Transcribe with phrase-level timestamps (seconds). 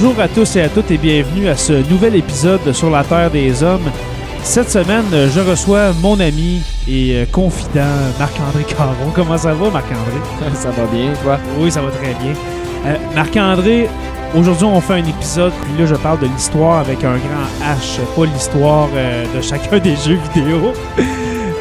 [0.00, 3.02] Bonjour à tous et à toutes et bienvenue à ce nouvel épisode de Sur la
[3.02, 3.90] Terre des Hommes.
[4.44, 9.10] Cette semaine, je reçois mon ami et euh, confident Marc-André Caron.
[9.12, 10.20] Comment ça va, Marc-André?
[10.54, 11.36] Ça va bien, toi?
[11.58, 12.32] Oui, ça va très bien.
[12.86, 13.88] Euh, Marc-André,
[14.36, 17.98] aujourd'hui, on fait un épisode, puis là, je parle de l'histoire avec un grand H,
[18.14, 20.74] pas l'histoire euh, de chacun des jeux vidéo.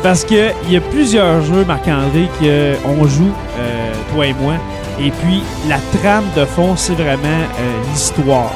[0.03, 4.53] Parce qu'il y a plusieurs jeux, Marc-André, qu'on joue, euh, toi et moi.
[4.99, 8.51] Et puis, la trame de fond, c'est vraiment euh, l'histoire.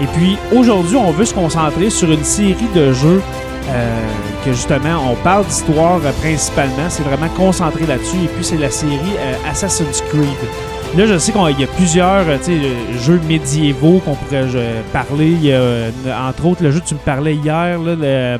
[0.00, 3.22] Et puis, aujourd'hui, on veut se concentrer sur une série de jeux
[3.68, 4.00] euh,
[4.44, 6.88] que, justement, on parle d'histoire euh, principalement.
[6.90, 8.24] C'est vraiment concentré là-dessus.
[8.24, 9.16] Et puis, c'est la série
[9.48, 10.26] Assassin's Creed.
[10.96, 12.24] Là, je sais qu'il y a plusieurs
[13.02, 14.46] jeux médiévaux qu'on pourrait
[14.92, 15.30] parler.
[15.30, 15.90] Il y a,
[16.28, 18.38] entre autres, le jeu que tu me parlais hier, là,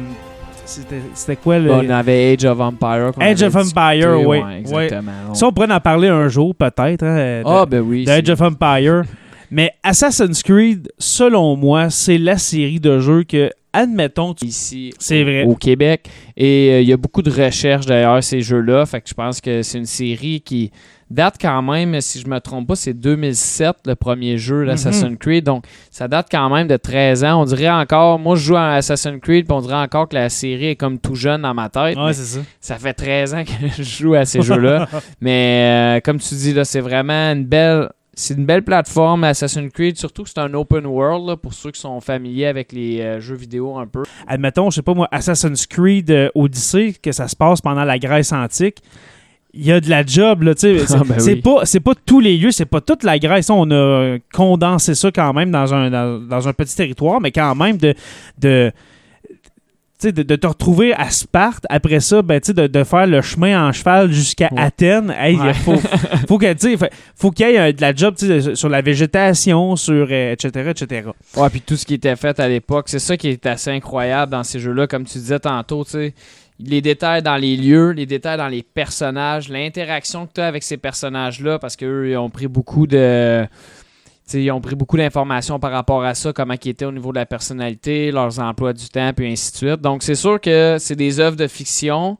[0.66, 1.70] c'était quoi le...
[1.70, 3.12] on avait Age of Empire.
[3.20, 4.38] Age of Empire, oui.
[4.38, 5.12] ouais, exactement.
[5.30, 7.02] On- Ça, on pourrait en parler un jour, peut-être.
[7.04, 8.04] hein, Ah, ben oui.
[8.04, 9.02] de Age of Empire.
[9.50, 15.22] Mais Assassin's Creed, selon moi, c'est la série de jeux que, admettons, tu- ici C'est
[15.22, 15.44] au- vrai.
[15.44, 16.08] au Québec.
[16.36, 18.84] Et euh, il y a beaucoup de recherches d'ailleurs, ces jeux-là.
[18.86, 20.72] Fait que je pense que c'est une série qui
[21.10, 25.18] date quand même, si je me trompe pas, c'est 2007, le premier jeu d'Assassin's Mhm.
[25.18, 25.44] Creed.
[25.44, 27.42] Donc, ça date quand même de 13 ans.
[27.42, 30.28] On dirait encore, moi je joue à Assassin's Creed, puis on dirait encore que la
[30.28, 31.96] série est comme tout jeune dans ma tête.
[31.96, 32.40] Ouais, ça.
[32.60, 34.88] ça fait 13 ans que je joue à ces jeux-là.
[35.20, 37.88] Mais euh, comme tu dis, là, c'est vraiment une belle.
[38.18, 41.70] C'est une belle plateforme, Assassin's Creed, surtout que c'est un open world, là, pour ceux
[41.70, 44.04] qui sont familiers avec les euh, jeux vidéo un peu.
[44.26, 47.98] Admettons, je sais pas moi, Assassin's Creed euh, Odyssey, que ça se passe pendant la
[47.98, 48.78] Grèce antique.
[49.58, 50.86] Il y a de la job, là, tu sais.
[50.86, 51.40] C'est Ah, ben c'est oui.
[51.40, 53.48] pas, c'est pas tous les lieux, c'est pas toute la Grèce.
[53.50, 57.54] On a condensé ça quand même dans un, dans, dans un petit territoire, mais quand
[57.54, 57.94] même de.
[58.38, 58.72] de
[60.02, 63.72] de, de te retrouver à Sparte, après ça, ben, de, de faire le chemin en
[63.72, 64.60] cheval jusqu'à Ouais.
[64.60, 65.10] Athènes.
[65.18, 65.54] Hey, Ouais.
[65.54, 65.74] faut,
[66.28, 68.14] faut qu'il y ait euh, de la job
[68.54, 71.08] sur la végétation, sur euh, etc., etc.
[71.36, 74.30] Ouais, puis tout ce qui était fait à l'époque, c'est ça qui est assez incroyable
[74.32, 76.14] dans ces jeux-là, comme tu disais tantôt, tu sais.
[76.58, 80.62] Les détails dans les lieux, les détails dans les personnages, l'interaction que tu as avec
[80.62, 83.46] ces personnages-là, parce qu'eux, ils ont pris beaucoup de.
[84.32, 87.18] ils ont pris beaucoup d'informations par rapport à ça, comment ils étaient au niveau de
[87.18, 89.80] la personnalité, leurs emplois du temps, puis ainsi de suite.
[89.82, 92.16] Donc, c'est sûr que c'est des œuvres de fiction,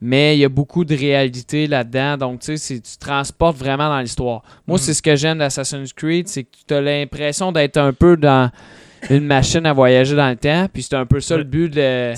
[0.00, 2.16] mais il y a beaucoup de réalité là-dedans.
[2.16, 4.42] Donc, tu sais, tu te transportes vraiment dans l'histoire.
[4.66, 4.82] Moi, Mhm.
[4.82, 8.50] c'est ce que j'aime d'Assassin's Creed, c'est que tu as l'impression d'être un peu dans
[9.08, 10.66] une machine à voyager dans le temps.
[10.72, 12.16] Puis c'est un peu ça le but de, la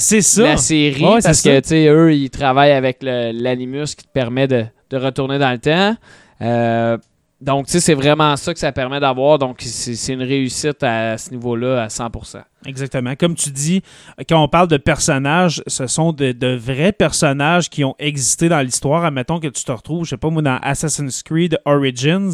[0.56, 1.04] série.
[1.04, 4.96] Ouais, parce que, tu sais, eux, ils travaillent avec l'animus qui te permet de, de
[4.96, 5.96] retourner dans le temps.
[6.40, 6.98] Euh,
[7.42, 9.36] donc, tu sais, c'est vraiment ça que ça permet d'avoir.
[9.36, 12.40] Donc, c'est une réussite à ce niveau-là à 100%.
[12.64, 13.16] Exactement.
[13.16, 13.82] Comme tu dis,
[14.28, 18.60] quand on parle de personnages, ce sont de, de vrais personnages qui ont existé dans
[18.60, 19.04] l'histoire.
[19.04, 22.30] Admettons que tu te retrouves, je sais pas moi, dans Assassin's Creed Origins,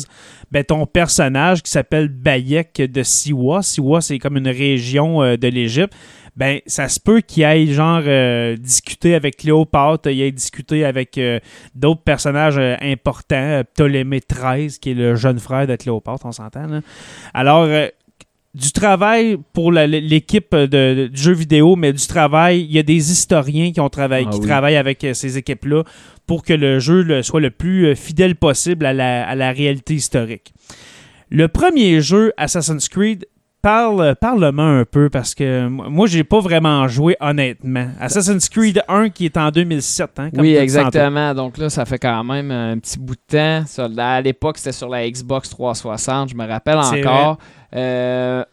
[0.50, 3.62] ben ton personnage qui s'appelle Bayek de Siwa.
[3.62, 5.94] Siwa, c'est comme une région euh, de l'Égypte.
[6.38, 11.18] Ben, ça se peut qu'il aille genre euh, discuter avec Cléopâtre, il aille discuter avec
[11.18, 11.40] euh,
[11.74, 16.66] d'autres personnages euh, importants, Ptolémée XIII, qui est le jeune frère de Cléopâtre, on s'entend.
[16.68, 16.80] là.
[17.34, 17.66] Alors,
[18.54, 22.78] du travail pour la- l'équipe de, de- du jeu vidéo, mais du travail, il y
[22.78, 24.46] a des historiens qui ont travaillé, Ah qui oui.
[24.46, 25.82] travaillent avec ces équipes-là
[26.26, 29.94] pour que le jeu le- soit le plus fidèle possible à la, à la réalité
[29.94, 30.52] historique.
[31.30, 33.26] Le premier jeu Assassin's Creed,
[33.62, 37.88] parle, parle-moi un peu parce que moi, j'ai pas vraiment joué honnêtement.
[38.00, 40.10] Assassin's Creed 1 qui est en 2007.
[40.18, 41.34] Hein, comme oui, exactement.
[41.34, 43.66] Donc là, ça fait quand même un petit bout de temps.
[43.66, 47.38] Ça, à l'époque, c'était sur la Xbox 360, je me rappelle encore.
[47.74, 48.44] Euh,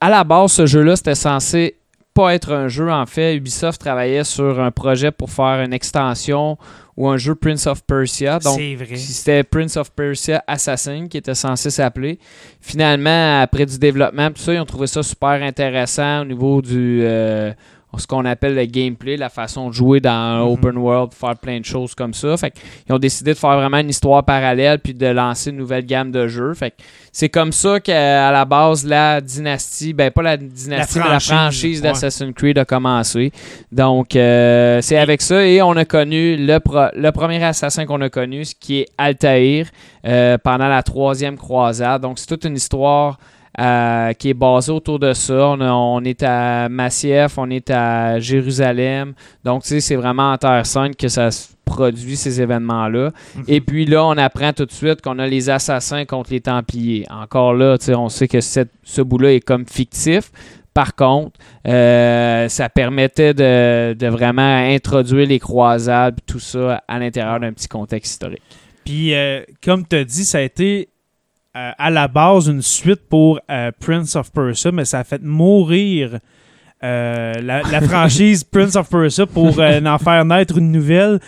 [0.00, 1.76] à la base, ce jeu-là, c'était censé
[2.14, 2.90] pas être un jeu.
[2.90, 6.56] En fait, Ubisoft travaillait sur un projet pour faire une extension
[6.96, 8.38] ou un jeu Prince of Persia.
[8.38, 8.96] Donc, C'est vrai.
[8.96, 12.18] c'était Prince of Persia Assassin qui était censé s'appeler.
[12.60, 17.00] Finalement, après du développement, tout ça, ils ont trouvé ça super intéressant au niveau du
[17.02, 17.52] euh,
[17.98, 20.48] ce qu'on appelle le gameplay, la façon de jouer dans un Mhm.
[20.52, 22.36] open world, faire plein de choses comme ça.
[22.36, 22.52] Fait
[22.88, 26.10] ils ont décidé de faire vraiment une histoire parallèle puis de lancer une nouvelle gamme
[26.10, 26.52] de jeux.
[26.52, 26.74] Fait
[27.10, 31.20] c'est comme ça qu'à la base la dynastie, ben pas la dynastie, La mais la
[31.20, 31.82] franchise, franchise ouais.
[31.88, 33.32] d'Assassin's Creed a commencé.
[33.72, 38.02] Donc euh, c'est avec ça et on a connu le, pro- le premier assassin qu'on
[38.02, 39.68] a connu, ce qui est Altaïr
[40.06, 42.02] euh, pendant la troisième croisade.
[42.02, 43.18] Donc c'est toute une histoire
[43.58, 45.48] euh, qui est basée autour de ça.
[45.48, 49.14] On, a- on est à Massief, on est à Jérusalem.
[49.44, 53.10] Donc tu sais, c'est vraiment en Terre Sainte que ça se produit ces événements-là.
[53.36, 53.44] Mhm.
[53.48, 57.04] Et puis là, on apprend tout de suite qu'on a les assassins contre les Templiers.
[57.10, 60.30] Encore là, tu sais, on sait que cette- ce bout-là est comme fictif.
[60.74, 61.32] Par contre,
[61.66, 67.66] euh, ça permettait de, de vraiment introduire les croisades, tout ça à l'intérieur d'un petit
[67.68, 68.42] contexte historique.
[68.84, 70.88] Puis, euh, comme tu as dit, ça a été
[71.56, 75.22] euh, à la base une suite pour euh, Prince of Persia, mais ça a fait
[75.22, 76.18] mourir
[76.84, 81.18] euh, la, la franchise Prince of Persia pour en faire naître une nouvelle.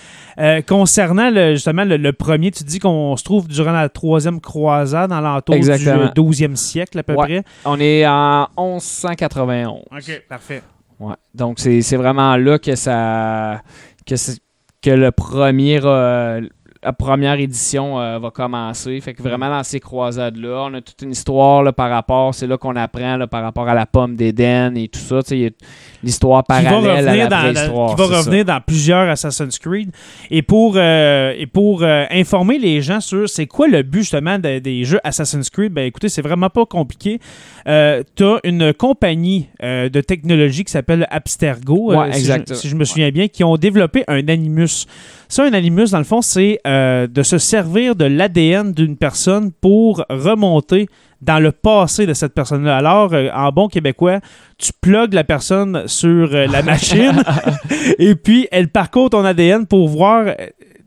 [0.68, 5.10] Concernant le- justement le, le premier, tu dis qu'on se trouve durant la troisième croisade,
[5.10, 6.02] dans l'entour du Exactement.
[6.04, 7.24] euh, 12e siècle à peu Ouais.
[7.26, 7.42] près.
[7.64, 9.80] On est en 1191.
[9.90, 10.62] OK, parfait.
[11.00, 11.14] Ouais.
[11.34, 13.62] Donc, c'est c'est vraiment là que ça.
[14.06, 14.14] que,
[14.82, 15.80] que le premier.
[15.82, 16.40] euh,
[16.82, 19.00] la première édition euh, va commencer.
[19.00, 22.46] Fait que vraiment dans ces croisades-là, on a toute une histoire là, par rapport, c'est
[22.46, 25.22] là qu'on apprend là, par rapport à la pomme d'Éden et tout ça.
[25.22, 25.50] Tu sais, il y a
[26.02, 27.90] l'histoire va parallèle à la vraie dans- histoire.
[27.96, 28.18] qui va ça.
[28.18, 29.90] revenir dans plusieurs Assassin's Creed.
[30.30, 34.38] Et pour, euh, et pour euh, informer les gens sur c'est quoi le but justement
[34.38, 37.18] de- des jeux Assassin's Creed, ben écoutez, c'est vraiment pas compliqué.
[37.66, 42.48] Tu as une compagnie de technologie qui s'appelle Abstergo, Ouais, si, exact.
[42.48, 44.86] je, si je me souviens bien, qui ont développé un Animus.
[45.28, 49.50] Ça, un Animus, dans le fond, c'est euh, de se servir de l'ADN d'une personne
[49.52, 50.86] pour remonter
[51.22, 52.76] dans le passé de cette personne-là.
[52.76, 54.20] Alors, euh, en bon québécois,
[54.58, 57.22] tu plugues la personne sur euh, la machine
[57.98, 60.26] et puis elle parcourt ton ADN pour voir,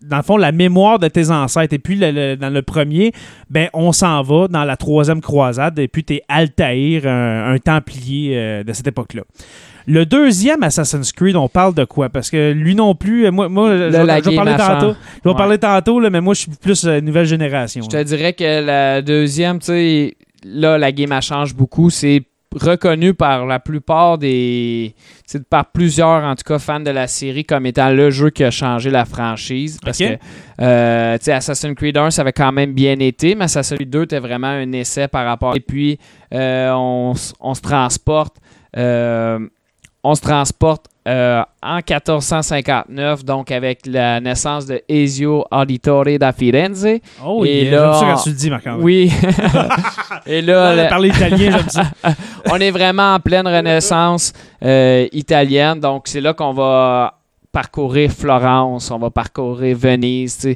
[0.03, 1.73] dans le fond, la mémoire de tes ancêtres.
[1.73, 3.11] Et puis, le- le- dans le premier,
[3.49, 7.57] ben, on s'en va dans la troisième croisade et puis tu es Altaïr, un, un
[7.57, 9.23] templier euh, de cette époque-là.
[9.87, 12.09] Le deuxième Assassin's Creed, on parle de quoi?
[12.09, 14.93] Parce que lui non plus, euh, moi, moi je, la je vais parler a tantôt.
[14.93, 15.35] Je vais Ouais.
[15.37, 17.81] parler tantôt, là, mais moi, je suis plus euh, nouvelle génération.
[17.83, 21.89] Je te dirais que la deuxième, tu sais, là, la game elle change beaucoup.
[21.89, 22.23] C'est
[22.53, 24.93] reconnu par la plupart des.
[25.49, 28.51] par plusieurs, en tout cas, fans de la série comme étant le jeu qui a
[28.51, 29.79] changé la franchise.
[29.81, 30.17] Parce que,
[30.61, 33.89] euh, tu sais, Assassin's Creed 1, ça avait quand même bien été, mais Assassin's Creed
[33.89, 35.55] 2 était vraiment un essai par rapport.
[35.55, 35.97] Et puis,
[36.33, 38.35] euh, on, on se transporte.
[38.77, 39.39] euh,
[40.03, 46.87] on se transporte euh, en 1459, donc avec la naissance de Ezio Auditore da Firenze.
[47.25, 48.83] Oh, Et yeah, là, ça quand tu le dis, Marc-André.
[48.83, 49.11] Oui.
[50.27, 51.83] Et là, Là, le- parler italien, j'aime ça.
[52.51, 54.31] on est vraiment en pleine renaissance
[54.63, 55.79] euh, italienne.
[55.79, 57.15] Donc, c'est là qu'on va
[57.51, 60.47] parcourir Florence, on va parcourir Venise,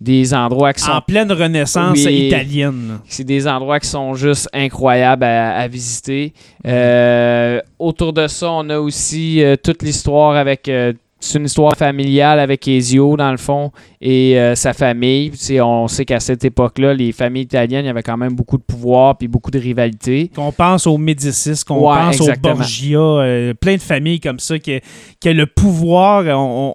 [0.00, 2.26] des endroits qui sont En pleine renaissance Oui.
[2.28, 2.98] italienne.
[3.06, 6.32] c'est des endroits qui sont juste incroyables à, à visiter.
[6.66, 10.68] Euh, autour de ça, on a aussi euh, toute l'histoire avec.
[10.68, 15.30] euh, c'est une histoire familiale avec Ezio, dans le fond, et euh, sa famille.
[15.60, 18.62] On sait qu'à cette époque-là, les familles italiennes, il y avait quand même beaucoup de
[18.62, 20.30] pouvoir puis beaucoup de rivalité.
[20.34, 22.54] Qu'on pense aux Médicis, qu'on Ouais, pense exactement.
[22.54, 24.80] aux Borgia, euh, plein de familles comme ça qui,
[25.20, 26.24] qui a le pouvoir.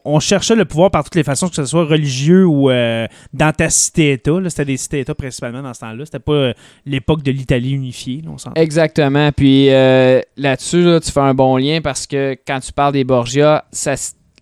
[0.06, 3.52] On, cherchait le pouvoir par toutes les façons, que ce soit religieux ou euh, dans
[3.52, 4.32] ta cité-État.
[4.48, 6.06] C'était des cités-États principalement dans ce temps-là.
[6.06, 6.54] C'était pas
[6.86, 8.22] l'époque de l'Italie unifiée.
[8.24, 8.54] là, on.
[8.54, 9.32] Exactement.
[9.32, 13.66] Puis là-dessus, là, tu fais un bon lien parce que quand tu parles des Borgia,
[13.72, 13.96] ça,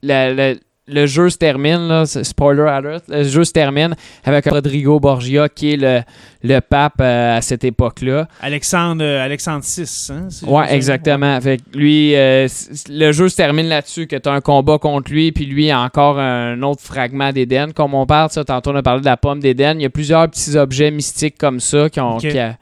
[0.03, 0.53] la- la-
[0.85, 3.95] le jeu se termine, là, spoiler alert, le jeu se termine
[4.25, 6.01] avec Rodrigo Borgia qui est le,
[6.43, 8.27] le pape euh, à cette époque-là.
[8.41, 10.11] Alexandre, euh, Alexandre VI.
[10.11, 11.39] Hein, si Ouais, exactement.
[11.39, 12.49] Fait que lui, euh,
[12.89, 15.79] le jeu se termine là-dessus, que tu as un combat contre lui, puis lui a
[15.79, 17.71] encore un autre fragment d'Éden.
[17.73, 19.79] Comme on parle, ça, tantôt on a parlé de la pomme d'Éden.
[19.79, 22.27] Il y a plusieurs petits objets mystiques comme ça qui ont, Ok.
[22.27, 22.57] qui a-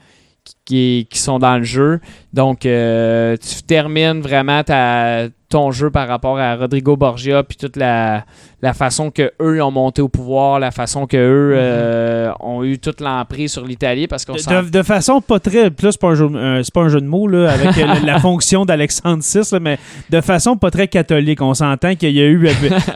[0.66, 2.00] qui- sont dans le jeu.
[2.34, 7.76] Donc, euh, tu termines vraiment ta, ton jeu par rapport à Rodrigo Borgia, puis toute
[7.76, 8.24] la,
[8.62, 12.80] la façon que eux ont monté au pouvoir, la façon que eux euh, ont eu
[12.80, 15.64] toute l'emprise sur l'Italie, parce qu'on De, de façon pas très.
[15.66, 18.20] Là, c'est pas, un jeu- euh, pas un jeu de mots là, avec la, la
[18.22, 19.78] fonction d'Alexandre VI, là, mais
[20.10, 21.42] de façon pas très catholique.
[21.42, 22.48] On s'entend qu'il y a eu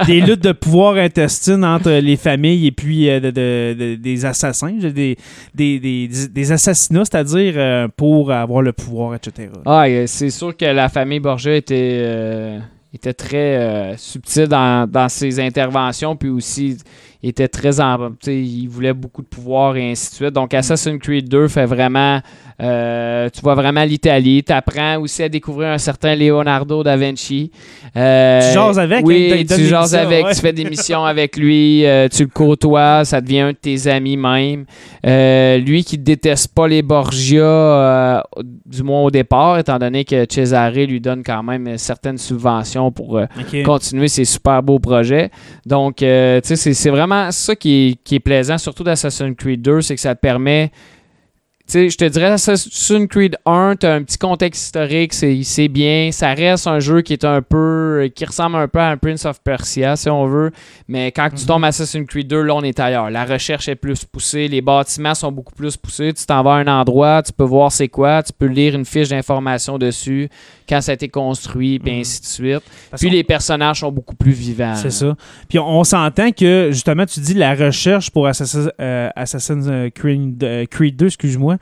[0.07, 4.72] des luttes de pouvoir intestines entre les familles et puis de- de- de- des assassins,
[4.79, 5.17] des,
[5.53, 9.50] des, des, des assassinats, c'est-à-dire euh, pour avoir le pouvoir, etc.
[9.66, 12.60] Ah, c'est sûr que la famille Borgia était, euh,
[13.18, 16.78] très euh, subtile dans ses interventions, puis aussi
[17.29, 18.10] était très en.
[18.27, 20.34] Il voulait beaucoup de pouvoir et ainsi de suite.
[20.34, 22.20] Donc, Assassin's Creed 2 fait vraiment.
[22.62, 24.44] euh, tu vois vraiment l'Italie.
[24.44, 27.51] Tu apprends aussi à découvrir un certain Leonardo da Vinci.
[27.98, 30.25] Euh, Tu jases avec, Oui, il donne tu jases missions, avec.
[30.25, 30.34] ouais.
[30.36, 31.86] Tu fais des missions avec lui.
[31.86, 33.03] euh, tu le côtoies.
[33.05, 34.65] Ça devient un de tes amis même.
[35.03, 38.24] Lui qui déteste pas les Borgia,
[38.65, 43.20] du moins au départ, étant donné que Cesare lui donne quand même certaines subventions pour
[43.63, 45.29] continuer ses super beaux projets.
[45.65, 46.89] Donc, tu sais, c'est- c'est
[47.31, 50.72] ça qui est, qui est plaisant, surtout d'Assassin's Creed 2, c'est que ça permet.
[51.67, 55.41] Tu sais, je te dirais, Assassin's Creed 1, tu as un petit contexte historique, c'est
[55.41, 56.10] c'est bien.
[56.12, 58.07] Ça reste un jeu qui est un peu.
[58.13, 60.51] qui ressemble un peu à un Prince of Persia, si on veut.
[60.88, 61.48] Mais quand tu Mhm.
[61.48, 63.10] tombes à Assassin's Creed 2, là, on est ailleurs.
[63.10, 66.13] La recherche est plus poussée, les bâtiments sont beaucoup plus poussés.
[66.13, 68.86] Tu t'en vas à un endroit, tu peux voir c'est quoi, tu peux lire une
[68.86, 70.29] fiche d'information dessus,
[70.69, 72.00] quand ça a été construit, puis Mhm.
[72.01, 72.63] ainsi de suite.
[72.91, 74.75] Parce Puis les personnages sont beaucoup plus vivants.
[74.75, 75.15] C'est ça.
[75.50, 80.43] Puis on, on s'entend que, justement, tu dis la recherche pour Assassin- euh, Assassin's Creed,
[80.43, 81.55] euh, Creed 2, excuse-moi,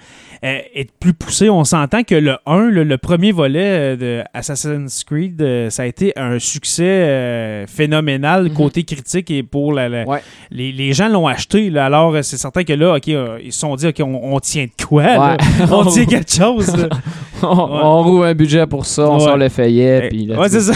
[0.44, 1.50] euh, est plus poussée.
[1.50, 5.84] On s'entend que le 1, le, le premier volet euh, de Assassin's Creed, euh, ça
[5.84, 8.54] a été un succès phénoménal Mhm.
[8.54, 10.22] côté critique et pour la, la- Ouais.
[10.52, 11.70] les, les gens l'ont acheté.
[11.70, 11.86] là.
[11.86, 14.86] alors, c'est certain que là, OK, ils se sont dit, OK, on, on tient de
[14.86, 15.04] quoi?
[15.04, 15.38] Ouais.
[15.72, 16.74] On tient quelque chose.
[17.42, 19.20] on, on roule un budget pour ça, on Ouais.
[19.24, 20.74] sort le feuillet, puis ouais, c'est ça.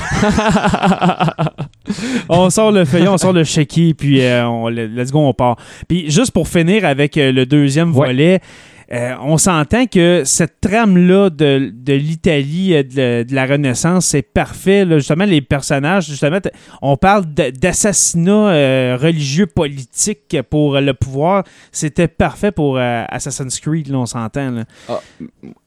[2.30, 5.34] on sort le feuillet, on sort le chéquier, puis euh, on, le- let's go, on
[5.34, 5.58] part.
[5.88, 8.08] Puis juste pour finir avec euh, le deuxième Ouais.
[8.92, 14.22] Euh, on s'entend que cette trame-là de, de l'Italie, euh, de, de la Renaissance, c'est
[14.22, 14.86] parfait.
[14.90, 16.40] Justement, les personnages, justement,
[16.82, 21.44] on parle d- d'assassinats euh, religieux, politiques pour le pouvoir.
[21.72, 24.52] C'était parfait pour euh, Assassin's Creed, là, on s'entend.
[24.52, 24.64] là.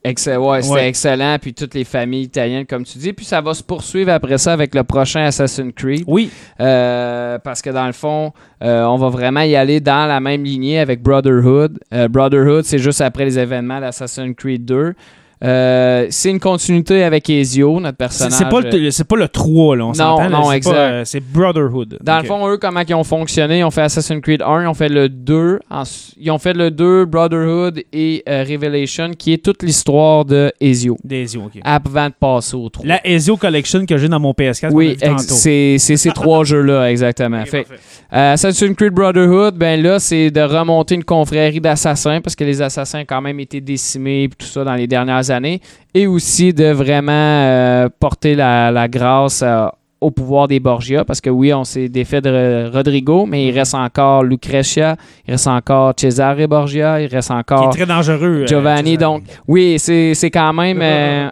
[0.02, 0.88] Excellent, ouais, c'était Ouais.
[0.88, 1.36] excellent.
[1.40, 3.12] Puis toutes les familles italiennes, comme tu dis.
[3.12, 6.04] Puis ça va se poursuivre après ça avec le prochain Assassin's Creed.
[6.06, 10.20] Oui, Euh, parce que dans le fond, euh, on va vraiment y aller dans la
[10.20, 11.78] même lignée avec Brotherhood.
[11.92, 14.94] Euh, Brotherhood, c'est juste après les événements d'Assassin's Creed 2.
[15.42, 18.32] Euh, c'est une continuité avec Ezio, notre personnage.
[18.34, 20.28] c'est pas, le- pas le 3, là, on Non, s'entend.
[20.30, 20.74] non, c'est exact.
[20.74, 21.98] euh, C'est Brotherhood.
[22.02, 23.60] Dans le fond, eux, comment ils ont fonctionné?
[23.60, 25.58] Ils ont fait Assassin's Creed 1, ils ont fait le 2.
[25.70, 30.52] ensu- Ils ont fait le 2, Brotherhood et euh, Revelation, qui est toute l'histoire de
[30.60, 30.98] Ezio.
[31.10, 31.60] Yeux, ok.
[31.64, 32.86] Avant de passer au 3.
[32.86, 34.70] La Ezio Collection que j'ai dans mon PS4.
[34.72, 37.42] oui, c'est ces trois jeux-là, exactement.
[37.46, 37.66] Fait,
[38.12, 42.60] euh, Assassin's Creed Brotherhood, ben là, c'est de remonter une confrérie d'assassins, parce que les
[42.60, 45.60] assassins ont quand même été décimés et tout ça dans les dernières années.
[45.94, 49.66] Et aussi de vraiment euh, porter la, la grâce euh,
[50.02, 53.74] au pouvoir des Borgia, parce que oui, on s'est défait de Rodrigo, mais il reste
[53.74, 54.96] encore Lucretia,
[55.28, 58.42] il reste encore Cesare Borgia, il reste Qui est encore très dangereux.
[58.42, 58.96] euh, Giovanni.
[58.96, 60.78] Donc, oui, c'est quand même.
[60.80, 61.28] euh,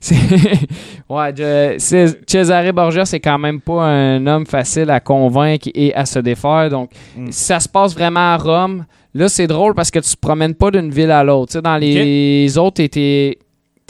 [1.08, 6.04] ouais, je- Cesare Borgia, c'est quand même pas un homme facile à convaincre et à
[6.06, 6.70] se défaire.
[6.70, 7.26] Donc, Mm.
[7.30, 8.84] ça se passe vraiment à Rome.
[9.14, 11.52] Là, c'est drôle parce que tu te promènes pas d'une ville à l'autre.
[11.52, 13.38] Tu sais, dans les autres, t'étais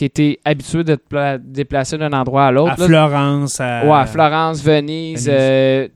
[0.00, 2.74] étais habitué de te pla- déplacer d'un endroit à l'autre.
[2.74, 3.60] À Là, Florence.
[3.60, 3.84] À...
[3.84, 5.28] Ouais, Florence, Venise, Venise.
[5.28, 5.88] euh,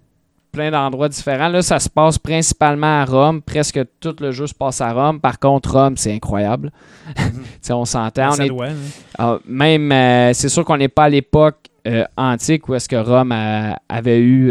[0.51, 1.47] plein d'endroits différents.
[1.49, 3.41] Là, ça se passe principalement à Rome.
[3.43, 5.21] Presque tout le jeu se passe à Rome.
[5.21, 6.73] Par contre, Rome, c'est incroyable.
[7.63, 8.33] Sais, on s'entend.
[8.33, 8.75] Ça On est- doit, hein.
[9.19, 12.97] ah, même, euh, c'est sûr qu'on n'est pas à l'époque euh, antique où est-ce que
[12.97, 14.51] Rome a- avait eu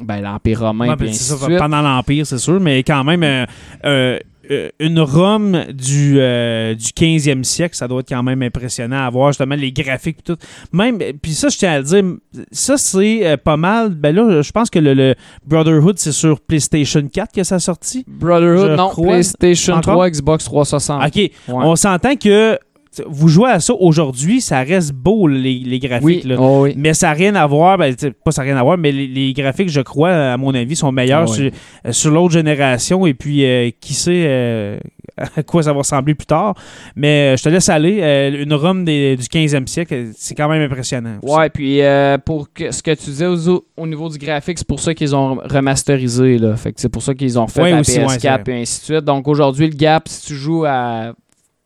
[0.00, 1.58] ben, l'Empire romain Ouais, et ben, ainsi c'est de ça, suite.
[1.58, 3.46] pendant l'Empire, c'est sûr, mais quand même, euh,
[3.84, 4.18] euh,
[4.50, 9.08] euh, une Rome du, euh, du 15e siècle, ça doit être quand même impressionnant à
[9.10, 10.36] voir justement les graphiques et tout.
[10.72, 12.04] Même, puis ça, je tiens à le dire,
[12.50, 13.90] ça c'est euh, pas mal.
[13.90, 15.14] Ben là, je pense que le, le
[15.46, 18.04] Brotherhood, c'est sur PlayStation 4 que ça a sorti.
[18.08, 18.88] Brotherhood, Je non.
[18.88, 19.94] crois- PlayStation Encore?
[19.94, 21.06] 3, Xbox 360.
[21.06, 21.30] Ok, Ouais.
[21.48, 22.58] on s'entend que
[23.06, 26.04] vous jouez à ça aujourd'hui, ça reste beau les, les graphiques.
[26.04, 26.36] oui, là.
[26.38, 26.74] oh oui.
[26.76, 27.94] Mais ça n'a rien à voir, ben,
[28.24, 30.74] pas ça n'a rien à voir, mais les, les graphiques, je crois, à mon avis,
[30.74, 31.44] sont meilleurs sur,
[31.86, 33.06] euh, sur l'autre génération.
[33.06, 34.78] Et puis, euh, qui sait euh,
[35.36, 36.54] à quoi ça va ressembler plus tard.
[36.96, 38.00] Mais je te laisse aller.
[38.42, 41.18] Une Rome des- du 15e siècle, c'est quand même impressionnant.
[41.22, 41.32] aussi.
[41.34, 41.80] Ouais, puis
[42.24, 45.14] pour que- ce que tu disais au, au niveau du graphique, c'est pour ça qu'ils
[45.14, 46.38] ont remasterisé.
[46.38, 46.56] Là.
[46.56, 48.58] Fait que c'est pour ça qu'ils ont fait la aussi, ouais, c'est PS4 vrai.
[48.58, 49.04] et ainsi de suite.
[49.04, 51.12] Donc aujourd'hui, le gap, si tu joues à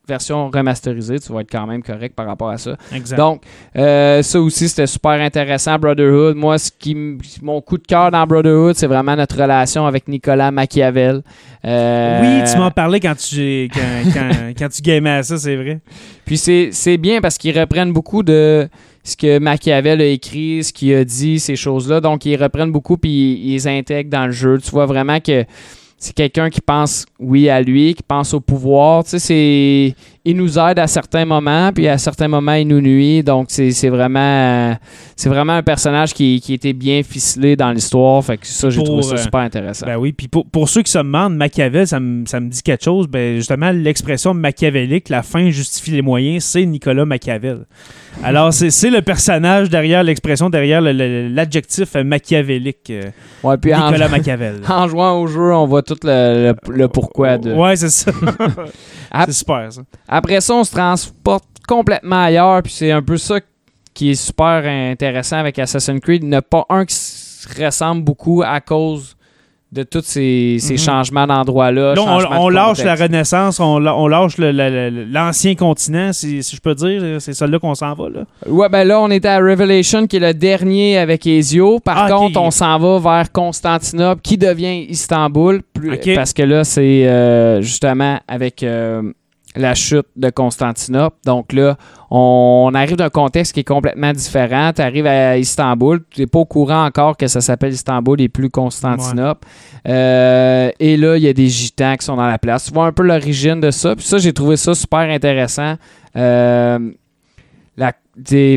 [0.06, 2.76] version remasterisée, tu vas être quand même correct par rapport à ça.
[2.92, 3.16] Exact.
[3.16, 3.42] Donc,
[3.76, 6.36] euh, ça aussi, c'était super intéressant, Brotherhood.
[6.36, 6.96] Moi, ce qui,
[7.42, 11.22] mon coup de cœur dans Brotherhood, c'est vraiment notre relation avec Nicolas Machiavel.
[11.64, 15.56] Euh, oui, tu m'en parlais quand tu, quand, quand, quand tu gamais à ça, c'est
[15.56, 15.80] vrai.
[16.24, 18.68] Puis c'est bien parce qu'ils reprennent beaucoup de
[19.02, 22.00] ce que Machiavel a écrit, ce qu'il a dit, ces choses-là.
[22.00, 24.58] Donc, ils reprennent beaucoup puis ils, ils les intègrent dans le jeu.
[24.58, 25.44] Tu vois vraiment que
[25.98, 29.04] c'est quelqu'un qui pense, oui, à lui, qui pense au pouvoir.
[29.04, 29.94] Tu sais, c'est...
[30.26, 33.22] Il nous aide à certains moments, puis à certains moments, il nous nuit.
[33.22, 34.20] Donc, c'est vraiment...
[34.70, 34.74] euh,
[35.16, 38.24] C'est vraiment un personnage qui, qui était bien ficelé dans l'histoire.
[38.24, 39.84] Fait que ça, j'ai trouvé ça euh, super intéressant.
[39.84, 42.62] Ben oui, puis pour, pour ceux qui se demandent, Machiavel, ça me, ça me dit
[42.62, 43.06] quelque chose.
[43.06, 47.66] Ben justement, l'expression machiavélique, la fin justifie les moyens, c'est Nicolas Machiavel.
[48.22, 52.88] Alors, c'est le personnage derrière l'expression, derrière l'adjectif machiavélique.
[52.90, 53.10] euh,
[53.42, 54.60] ouais, puis en, Nicolas Machiavel.
[54.68, 57.52] en jouant au jeu, on voit tout le, le- le pourquoi de...
[57.52, 58.10] Ouais, c'est ça.
[59.26, 59.82] C'est super, ça.
[60.16, 63.40] Après ça, on se transporte complètement ailleurs, puis c'est un peu ça
[63.92, 66.22] qui est super intéressant avec Assassin's Creed.
[66.22, 69.16] Il n'y a pas un qui se ressemble beaucoup à cause
[69.72, 70.78] de tous ces, ces Mhm.
[70.78, 71.94] changements d'endroit-là.
[71.96, 72.94] Là, on, on de lâche la.
[72.94, 77.20] Renaissance, on, lâche l'ancien continent, si, si je peux dire.
[77.20, 78.08] C'est ça là qu'on s'en va.
[78.08, 78.20] Là.
[78.46, 81.80] Ouais, ben là, on était à Revelation, qui est le dernier avec Ezio.
[81.80, 85.62] Par Ah, contre, on s'en va vers Constantinople, qui devient Istanbul.
[85.72, 86.14] plus-.
[86.14, 89.02] Parce que là, c'est euh, justement avec euh,
[89.56, 91.16] la chute de Constantinople.
[91.24, 91.76] Donc là,
[92.10, 94.72] on arrive d'un contexte qui est complètement différent.
[94.74, 98.28] Tu arrives à Istanbul, tu n'es pas au courant encore que ça s'appelle Istanbul et
[98.28, 99.46] plus Constantinople.
[99.88, 102.64] Euh, et là, il y a des gitans qui sont dans la place.
[102.64, 103.94] Tu vois un peu l'origine de ça.
[103.96, 105.74] Puis ça, j'ai trouvé ça super intéressant.
[106.16, 106.78] Euh,
[107.76, 107.92] la-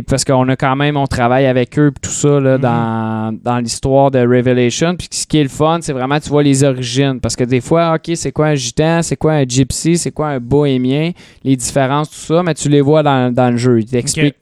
[0.08, 2.62] parce qu'on a quand même, on travaille avec eux, tout ça, là, Mhm.
[2.62, 4.96] dans, dans l'histoire de Revelation.
[4.96, 7.20] Puis ce qui est le fun, c'est vraiment, tu vois les origines.
[7.20, 10.28] Parce que des fois, OK, c'est quoi un gitan, c'est quoi un gypsy, c'est quoi
[10.30, 11.12] un bohémien,
[11.44, 13.80] les différences, tout ça, mais tu les vois dans, dans le jeu.
[13.80, 14.36] Ils t'expliquent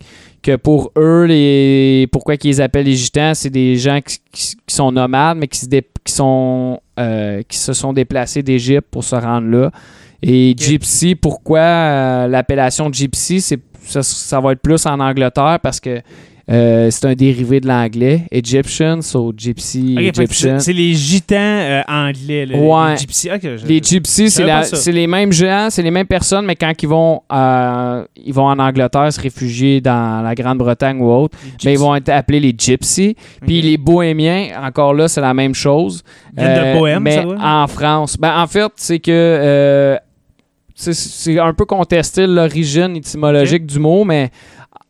[0.44, 4.56] que pour eux, les, pourquoi qu'ils les appellent les gitans, c'est des gens qui, qui-
[4.68, 8.88] qui sont nomades, mais qui se, dé- qui sont, euh, qui se sont déplacés d'Égypte
[8.92, 9.72] pour se rendre là.
[10.22, 15.80] Et gypsy, pourquoi euh, l'appellation gypsy, c'est ça, ça va être plus en Angleterre parce
[15.80, 16.02] que
[16.48, 18.22] euh, c'est un dérivé de l'anglais.
[18.30, 20.60] Egyptian, so gypsy, Egyptian.
[20.60, 22.46] c'est les gitans euh, anglais.
[22.46, 22.92] là, Ouais.
[22.92, 23.30] Les gypsies.
[23.34, 26.88] Ok, je- Les gypsies, c'est les mêmes gens, c'est les mêmes personnes, mais quand ils
[26.88, 31.72] vont, euh, ils vont en Angleterre se réfugier dans la Grande-Bretagne ou autre, les ben,
[31.72, 33.16] ils vont être appelés les gypsies.
[33.42, 36.04] Puis les bohémiens, encore là, c'est la même chose.
[36.38, 38.18] Ils viennent de Bohème, mais ça en France.
[38.20, 39.98] Ben, en fait, c'est que
[40.76, 44.30] c'est- un peu contesté l'origine étymologique du mot, mais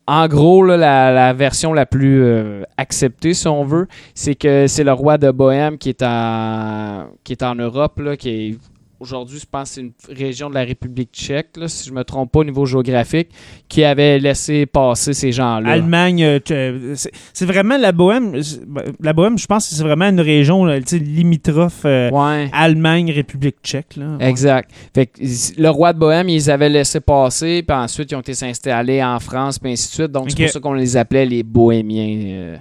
[0.08, 4.66] en gros, là, la, la version la plus euh, acceptée, si on veut, c'est que
[4.66, 8.58] c'est le roi de Bohème qui est en, qui est en Europe, là, qui est
[9.00, 12.02] aujourd'hui, je pense, que c'est une région de la République tchèque, là, si je me
[12.04, 13.28] trompe pas au niveau géographique,
[13.68, 15.70] qui avait laissé passer ces gens-là.
[15.70, 18.42] Allemagne, euh, tch- c'est vraiment la Bohème.
[18.42, 18.60] c'est-
[19.00, 22.48] La Bohème, je pense que c'est vraiment une région là, limitrophe euh, Ouais.
[22.52, 23.96] Allemagne, République tchèque.
[23.96, 24.16] Là.
[24.18, 24.28] Ouais.
[24.28, 24.70] Exact.
[24.94, 25.20] Fait que,
[25.60, 29.18] le roi de Bohème, ils avaient laissé passer, puis ensuite, ils ont été s'installer en
[29.20, 30.12] France, puis ainsi de suite.
[30.12, 32.56] Donc, c'est pour ça qu'on les appelait les Bohémiens euh,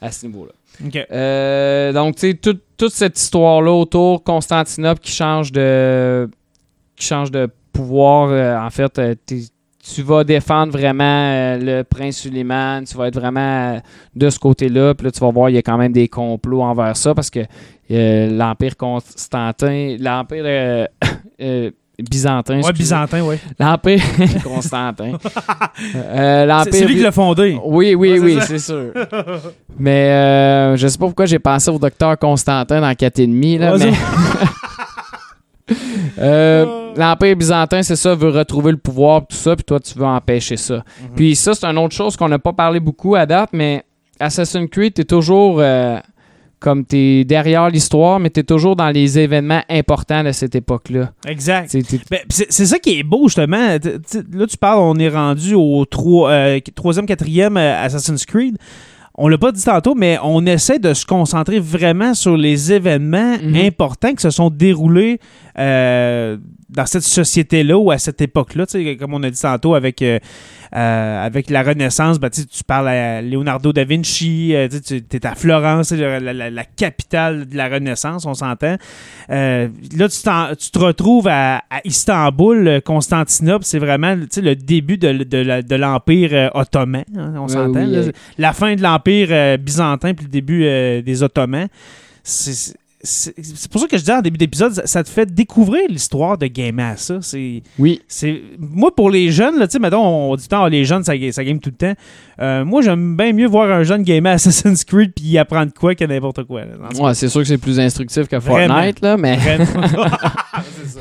[0.00, 0.52] à ce niveau-là.
[1.12, 6.28] Euh, donc, tu sais, tout- toute cette histoire-là autour, Constantinople qui change de,
[6.96, 12.18] qui change de pouvoir, euh, en fait, euh, tu vas défendre vraiment euh, le prince
[12.18, 13.80] Suleiman, tu vas être vraiment
[14.14, 16.62] de ce côté-là, puis là, tu vas voir, il y a quand même des complots
[16.62, 17.40] envers ça, parce que
[17.90, 20.88] l'Empire Constantin, l'Empire
[21.98, 23.38] byzantin, Ouais, byzantin, ouais.
[23.58, 24.00] L'Empire
[24.44, 25.12] Constantin.
[25.96, 27.58] Euh, C'est lui qui l'a fondé.
[27.64, 28.92] oui, oui, Ouais, oui, c'est sûr.
[29.78, 33.78] mais euh, je sais pas pourquoi j'ai pensé au docteur Constantin dans 4,5, là, Ouais,
[33.78, 33.92] mais...
[36.18, 40.04] Euh, L'Empire byzantin, c'est ça, veut retrouver le pouvoir, tout ça, puis toi, tu veux
[40.04, 40.76] empêcher ça.
[40.76, 40.82] Mhm.
[41.16, 43.84] Puis ça, c'est une autre chose qu'on n'a pas parlé beaucoup à date, mais
[44.20, 45.60] Assassin's Creed, t'es toujours...
[46.60, 51.12] comme t'es derrière l'histoire, mais t'es toujours dans les événements importants de cette époque-là.
[51.26, 51.74] Exact.
[52.10, 53.76] Ben, c'est ça qui est beau, justement.
[53.76, 58.56] Là, tu parles, on est rendu au troi- euh, troisième, quatrième euh, Assassin's Creed.
[59.16, 63.36] On l'a pas dit tantôt, mais on essaie de se concentrer vraiment sur les événements
[63.40, 63.54] Mhm.
[63.66, 65.20] importants qui se sont déroulés
[65.56, 66.36] euh,
[66.68, 68.66] dans cette société-là ou à cette époque-là.
[68.66, 70.18] Tu Comme on a dit tantôt avec, euh,
[70.74, 75.34] euh, avec la Renaissance, ben, tu parles à Leonardo da Vinci, euh, tu es à
[75.34, 78.76] Florence, la, la- la capitale de la Renaissance, on s'entend.
[79.30, 85.12] Euh, là, tu, te retrouves à, à Istanbul, euh, Constantinople, c'est vraiment le début de,
[85.24, 87.84] de la- de l'Empire euh, ottoman, hein, on s'entend.
[88.06, 88.12] oui.
[88.38, 90.62] La fin de l'Empire byzantin puis le début
[91.02, 91.68] des Ottomans.
[92.22, 95.82] C'est- c'est pour ça que je dis en début d'épisode, ça, ça te fait découvrir
[95.88, 97.18] l'histoire de gamer à ça.
[97.20, 97.62] C'est.
[97.78, 98.00] Oui.
[98.08, 101.16] C'est moi pour les jeunes là, tu sais mettons on dit tant les jeunes ça,
[101.16, 102.00] ga- ça game tout le temps.
[102.40, 106.04] Euh, moi j'aime bien mieux voir un jeune gamer Assassin's Creed puis apprendre quoi que
[106.04, 106.62] n'importe quoi.
[106.62, 106.72] là.
[106.80, 108.74] Dans ce Ouais, c'est sûr que c'est plus instructif que Vraiment.
[108.74, 109.38] Fortnite, là, mais.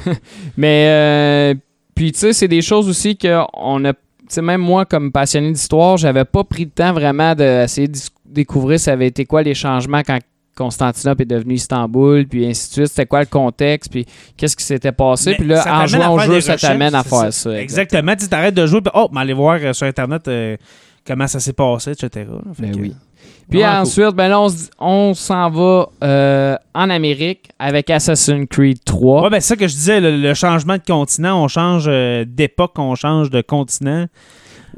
[0.57, 1.55] Mais euh,
[1.95, 3.93] puis tu sais, c'est des choses aussi que on a.
[3.93, 3.99] Tu
[4.35, 8.79] sais, même moi, comme passionné d'histoire, j'avais pas pris le temps vraiment d'essayer de découvrir
[8.79, 10.17] ça avait été quoi les changements quand
[10.55, 12.87] Constantinople est devenu Istanbul, puis ainsi de suite.
[12.87, 14.05] C'était quoi le contexte, puis
[14.37, 15.31] qu'est-ce qui s'était passé?
[15.31, 17.59] Mais Puis là, en jouant au jeu, ça t'amène à faire ça.
[17.59, 18.15] Exactement.
[18.15, 20.57] Tu t'arrêtes de jouer puis oh, mais aller voir euh, sur internet euh,
[21.05, 22.27] comment ça s'est passé, etc.
[22.59, 22.93] Ben que- oui.
[23.49, 24.45] Puis ensuite, ben là,
[24.79, 29.23] on, s'en va euh, en Amérique avec Assassin's Creed 3.
[29.23, 32.25] Ouais, ben c'est ça que je disais, le, le changement de continent, on change euh,
[32.27, 34.07] d'époque, on change de continent.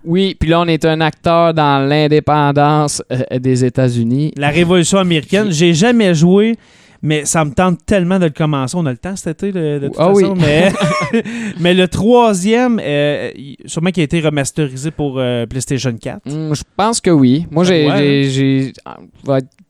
[0.05, 4.31] Oui, puis là, on est un acteur dans l'indépendance euh, des États-Unis.
[4.37, 6.55] La Révolution américaine, j'ai jamais joué,
[7.01, 8.75] mais ça me tente tellement de le commencer.
[8.77, 10.33] On a le temps cet été, de, de toute Ah façon.
[10.35, 10.39] oui.
[10.41, 10.71] Mais,
[11.59, 13.31] mais le troisième, euh,
[13.65, 16.19] sûrement qui a été remasterisé pour euh, PlayStation 4.
[16.25, 17.45] Hmm, je pense que oui.
[17.51, 18.97] Moi, j'ai, j'ai- ah,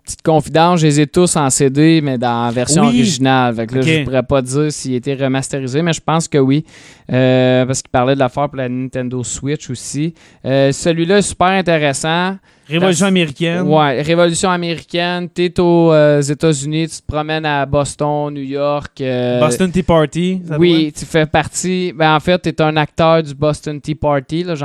[0.06, 2.90] petite confidence, je les ai tous en CD, mais dans la version Oui.
[2.90, 3.56] originale.
[3.56, 6.64] Fait que là, je pourrais pas dire s'il était remasterisé, mais je pense que oui.
[7.12, 10.14] Euh, parce qu'il parlait de l'affaire pour la Nintendo Switch aussi.
[10.46, 12.38] Euh, celui-là est super intéressant.
[12.68, 13.62] Révolution américaine.
[13.68, 15.30] Ouais, Révolution américaine.
[15.30, 19.02] T'es aux euh, États-Unis, tu te promènes à Boston, New York.
[19.02, 20.42] euh, Boston Tea Party.
[20.48, 21.94] ça oui, tu fais partie.
[21.96, 24.44] Ben, en fait, tu es un acteur du Boston Tea Party.
[24.44, 24.56] Là,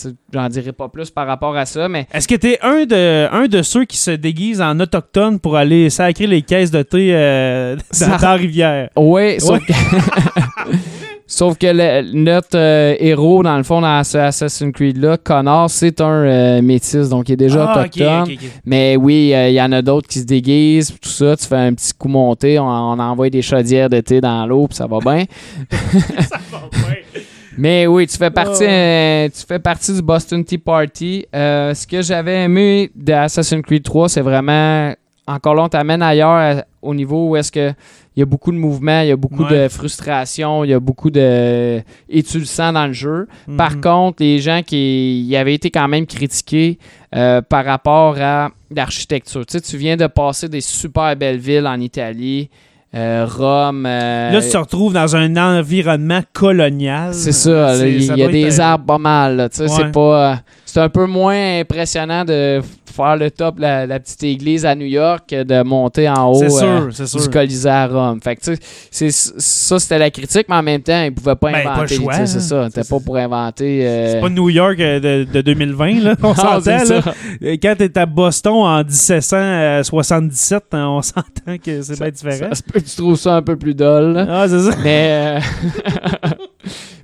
[0.00, 3.28] tu- j'en dirai pas plus par rapport à ça, mais Est-ce que t'es un de,
[3.32, 7.10] un de ceux qui se déguisent en autochtone pour aller sacrer les caisses de thé
[7.14, 8.90] euh, dans, Ça- dans la rivière?
[8.96, 9.72] Oui, sauf que,
[11.26, 16.00] sauf que le- notre euh, héros, dans le fond, dans ce Assassin's Creed-là, Connor, c'est
[16.00, 18.28] un euh, métis, donc il est déjà Ah, autochtone.
[18.64, 21.36] Mais oui, euh, il y en a d'autres qui se déguisent, tout ça.
[21.36, 24.66] Tu fais un petit coup monté, on, on envoie des chaudières de thé dans l'eau,
[24.68, 25.24] puis ça va bien.
[27.58, 28.70] Mais oui, tu fais partie, Oh.
[28.70, 31.26] euh, tu fais partie du Boston Tea Party.
[31.34, 34.94] Euh, ce que j'avais aimé de Assassin's Creed 3, c'est vraiment
[35.26, 37.72] encore là, on t'amène ailleurs à- au niveau où est-ce que
[38.16, 39.64] il y a beaucoup de mouvements, il y a beaucoup Ouais.
[39.64, 43.28] de frustration, il y a beaucoup de et tu le sens dans le jeu.
[43.56, 43.80] Par Mhm.
[43.80, 46.78] contre, les gens qui y avaient été quand même critiqués
[47.14, 49.44] euh, par rapport à l'architecture.
[49.46, 52.50] Tu sais, tu viens de passer des super belles villes en Italie,
[52.94, 53.84] euh, Rome.
[53.86, 57.12] euh, Là, tu te retrouves dans un environnement colonial.
[57.14, 59.48] c'est ça, il y a des être, euh, arbres pas mal.
[59.52, 59.68] tu sais, Ouais.
[59.76, 60.40] C'est pas.
[60.78, 62.60] C'est un peu moins impressionnant de
[62.94, 66.48] faire le top la, la petite église à New York que de monter en haut
[66.48, 66.88] sûr, euh,
[67.20, 68.20] du Colisée à Rome.
[68.22, 68.42] Fait que,
[68.90, 71.96] c'est- ça, c'était la critique, mais en même temps, ils pouvaient pas Ben, inventer.
[71.96, 72.40] sais, c'est hein.
[72.40, 72.64] ça.
[72.72, 73.86] C'était pas pour inventer.
[73.86, 76.14] euh, C'est pas New York euh, de, de 2020, là.
[76.22, 77.02] On s'entend, ça.
[77.42, 82.50] Quand t'es à Boston en 1777, hein, on s'entend que c'est bien différent.
[82.54, 84.12] Ça que tu trouves ça un peu plus dole.
[84.12, 84.26] là.
[84.28, 84.76] Ah, c'est ça.
[84.84, 86.28] Mais, euh,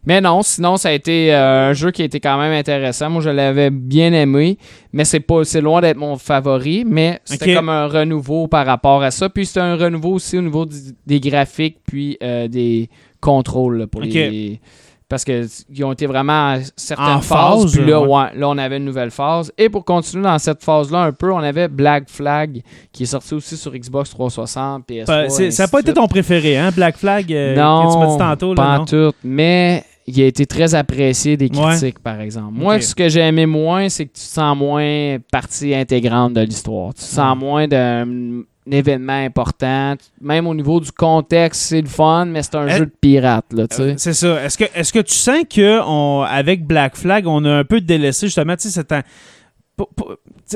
[0.06, 3.10] mais non, sinon, ça a été euh, un jeu qui a été quand même intéressant.
[3.10, 4.58] Moi, je l'avais bien aimé,
[4.92, 9.02] mais c'est pas c'est loin d'être mon favori, mais c'était comme un renouveau par rapport
[9.02, 9.28] à ça.
[9.28, 12.88] Puis c'était un renouveau aussi au niveau du- des graphiques puis euh, des
[13.20, 14.60] contrôles là, pour les.
[15.06, 17.62] Parce qu'ils ont été vraiment à certaines En phases.
[17.64, 18.30] phase, Puis là, ouais.
[18.34, 19.52] là, on avait une nouvelle phase.
[19.58, 23.34] Et pour continuer dans cette phase-là un peu, on avait Black Flag qui est sorti
[23.34, 25.06] aussi sur Xbox 360, PS3.
[25.06, 27.98] Ben, c'est- ça n'a pas été ton préféré, hein, Black Flag, euh, non, que tu
[27.98, 28.54] m'as dit tantôt.
[28.54, 28.84] Là, pas non?
[28.86, 31.70] tout, mais il a été très apprécié des Ouais.
[31.76, 32.52] critiques, par exemple.
[32.52, 36.42] Moi, ce que j'ai aimé moins, c'est que tu te sens moins partie intégrante de
[36.42, 36.92] l'histoire.
[36.94, 39.94] Tu te sens moins d'un un événement important.
[40.22, 43.44] Même au niveau du contexte, c'est le fun, mais c'est un Eh, jeu de pirate,
[43.52, 43.82] là, tu sais.
[43.82, 44.42] Euh, C'est ça.
[44.42, 47.82] Est-ce que, est que tu sens que on, avec Black Flag, on a un peu
[47.82, 48.94] délaissé justement tu sais, cette,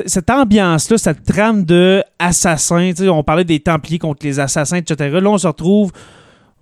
[0.07, 2.91] cette ambiance-là, cette trame de assassins.
[3.09, 5.09] On parlait des Templiers contre les assassins, etc.
[5.21, 5.91] Là, on se retrouve.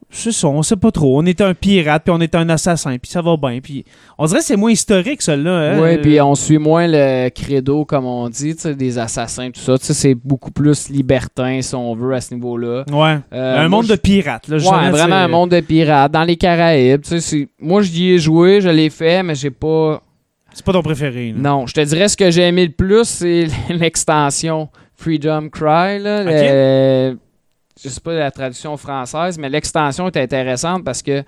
[0.10, 1.20] C'est ça, on sait pas trop.
[1.22, 3.60] On est un pirate, puis on est un assassin, puis ça va bien.
[3.62, 3.84] Puis
[4.18, 5.52] on dirait que c'est moins historique, celui-là.
[5.76, 5.80] hein?
[5.82, 9.76] Oui, puis on suit moins le credo, comme on dit, des assassins, tout ça.
[9.80, 12.86] C'est beaucoup plus libertin, si on veut, à ce niveau-là.
[12.90, 13.18] Ouais.
[13.34, 14.48] Euh, un monde je- de pirates.
[14.48, 16.12] Là, Ouais, vraiment un monde de pirates.
[16.14, 19.52] Dans les Caraïbes, tu sais, c'est- moi, j'y ai joué, je l'ai fait, mais j'ai
[19.52, 20.02] pas...
[20.54, 21.34] C'est pas ton préféré.
[21.34, 21.50] là.
[21.52, 26.00] Non, je te dirais ce que j'ai aimé le plus, c'est l'extension Freedom Cry.
[26.00, 27.18] Là, Le-
[27.84, 31.24] je sais pas la traduction française, mais l'extension est intéressante parce que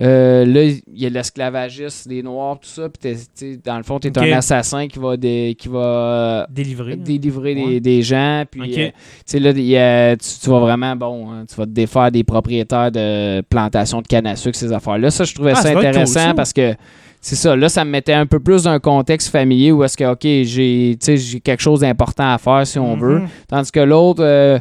[0.00, 2.88] euh, là, il y a l'esclavagiste des Noirs, tout ça.
[2.88, 6.96] Puis dans le fond, tu es un assassin qui va, dé- qui va euh, Délivré.
[6.96, 7.80] délivrer des, Ouais.
[7.80, 8.42] des gens.
[8.50, 11.70] Puis, euh, là, il y a- tu, tu vas vraiment, bon, hein, tu vas te
[11.70, 15.10] défaire des propriétaires de plantations de canne à sucre, ces affaires-là.
[15.12, 16.74] Ça, je trouvais Ah, ça intéressant parce que
[17.20, 17.54] c'est ça.
[17.54, 20.22] Là, ça me mettait un peu plus dans un contexte familier où est-ce que, OK,
[20.24, 20.98] j'ai
[21.40, 23.00] quelque chose d'important à faire si on Mhm.
[23.02, 23.22] veut.
[23.48, 24.58] Tandis que l'autre, euh,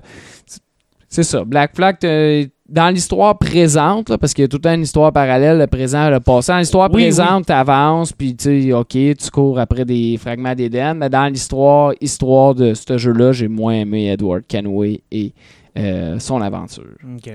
[1.14, 1.44] C'est ça.
[1.44, 4.82] Black Flag, t'as- dans l'histoire présente, là, parce qu'il y a tout le temps une
[4.82, 6.52] histoire parallèle, le présent, le passé.
[6.54, 10.96] Dans l'histoire Oui, présente, t'avances, puis tu sais, OK, tu cours après des fragments d'Éden.
[10.96, 15.34] Mais dans l'histoire histoire de ce jeu-là, j'ai moins aimé Edward Kenway et
[15.78, 16.96] euh, son aventure.
[17.16, 17.32] OK.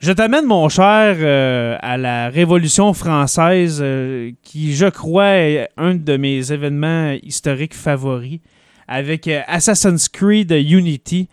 [0.00, 5.94] Je t'amène, mon cher, euh, à la Révolution française, euh, qui, je crois, est un
[5.94, 8.40] de mes événements historiques favoris,
[8.86, 11.28] avec euh, Assassin's Creed Unity.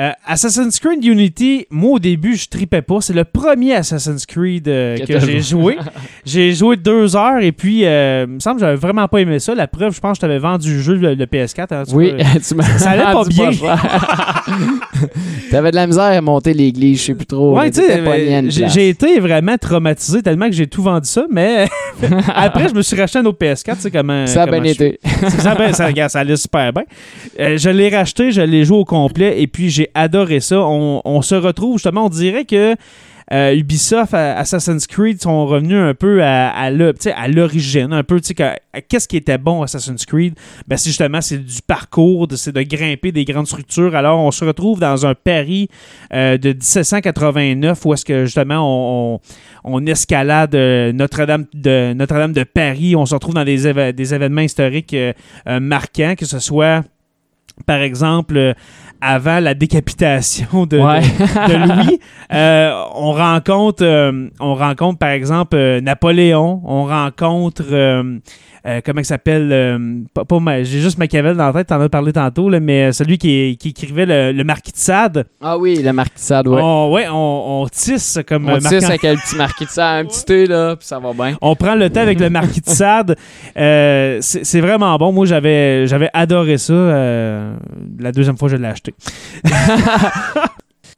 [0.00, 3.02] Euh, Assassin's Creed Unity, moi, au début, je tripais pas.
[3.02, 5.76] C'est le premier Assassin's Creed euh, Que j'ai joué.
[6.24, 9.38] j'ai joué deux heures, et puis, euh, il me semble que j'avais vraiment pas aimé
[9.40, 9.54] ça.
[9.54, 11.74] La preuve, je pense que je t'avais vendu le jeu, le, le PS4.
[11.74, 12.14] hein, tu Oui,
[12.48, 13.50] tu m'as ça allait pas bien.
[15.50, 17.58] T'avais de la misère à monter l'église, je sais plus trop.
[17.58, 21.66] Ouais, tu sais, j'ai été vraiment traumatisé tellement que j'ai tout vendu ça, mais
[22.34, 24.26] après, je me suis racheté un autre PS4, tu sais comment.
[24.26, 24.98] Ça a comment bien été.
[25.38, 26.84] ça, ben, ça, regarde, ça allait super bien.
[27.38, 30.60] Je l'ai racheté, je l'ai joué au complet et puis j'ai adoré ça.
[30.60, 32.74] On, se retrouve justement, on dirait que
[33.32, 38.20] euh, Ubisoft, Assassin's Creed sont revenus un peu à, à l'origine, un peu,
[38.88, 40.34] qu'est-ce qui était bon Assassin's Creed?
[40.66, 43.94] Ben, c'est justement, c'est du parcours, c'est de grimper des grandes structures.
[43.94, 45.68] Alors, on se retrouve dans un Paris
[46.12, 49.20] euh, de 1789 où est-ce que justement on,
[49.62, 52.96] on- escalade euh, Notre-Dame de, Notre-Dame de Paris.
[52.96, 54.96] On se retrouve dans des, événements historiques
[55.46, 56.82] marquants, que ce soit,
[57.64, 58.54] par exemple,
[59.00, 61.00] avant la décapitation de, Ouais.
[61.00, 62.00] de Louis.
[62.32, 66.60] Euh, on rencontre, euh, on rencontre par exemple euh, Napoléon.
[66.64, 67.64] On rencontre
[68.66, 69.78] euh, comment il s'appelle euh,
[70.12, 71.68] pas, pas J'ai juste Machiavel dans la tête.
[71.68, 75.26] T'en as parlé tantôt, là, mais celui qui, qui écrivait le, le Marquis de Sade.
[75.40, 76.60] Ah oui, le marquis de Sade, ouais.
[76.62, 80.04] On, ouais, on, on tisse comme On euh, tisse avec un petit marquis de Sade,
[80.04, 81.36] un petit thé, là, puis ça va bien.
[81.40, 83.16] On prend le temps avec le Marquis de Sade.
[83.56, 85.12] Euh, c'est vraiment bon.
[85.12, 86.74] Moi, j'avais j'avais adoré ça.
[86.74, 88.94] la deuxième fois, je l'ai acheté.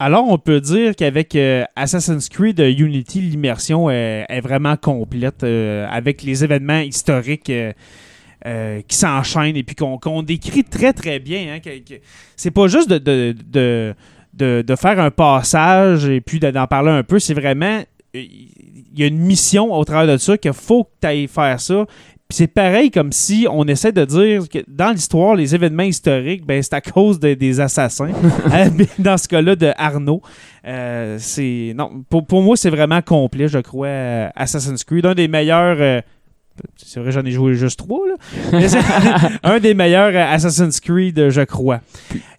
[0.05, 5.43] Alors, on peut dire qu'avec euh, Assassin's Creed euh, Unity, l'immersion est, est vraiment complète
[5.45, 7.71] euh, avec les événements historiques euh,
[8.45, 11.55] euh, qui s'enchaînent et puis qu'on décrit très très bien.
[11.55, 11.69] hein,
[12.35, 13.93] c'est pas juste de, de, de,
[14.33, 17.19] de- de faire un passage et puis de- d'en parler un peu.
[17.19, 17.81] C'est vraiment.
[18.13, 21.61] Il y a une mission au travers de ça qu'il faut que tu ailles faire
[21.61, 21.85] ça.
[22.33, 26.43] Puis c'est pareil comme si on essaie de dire que dans l'histoire, les événements historiques,
[26.47, 28.09] ben, c'est à cause de- des assassins.
[28.75, 30.19] Mais dans ce cas-là, de Arnaud.
[30.65, 35.05] Euh, c'est non pour, pour moi, c'est vraiment complet, je crois, euh, Assassin's Creed.
[35.05, 35.77] Un des meilleurs.
[35.79, 36.01] euh,
[36.75, 38.59] c'est vrai, j'en ai joué juste trois, là.
[39.43, 41.81] Un des meilleurs Assassin's Creed, je crois.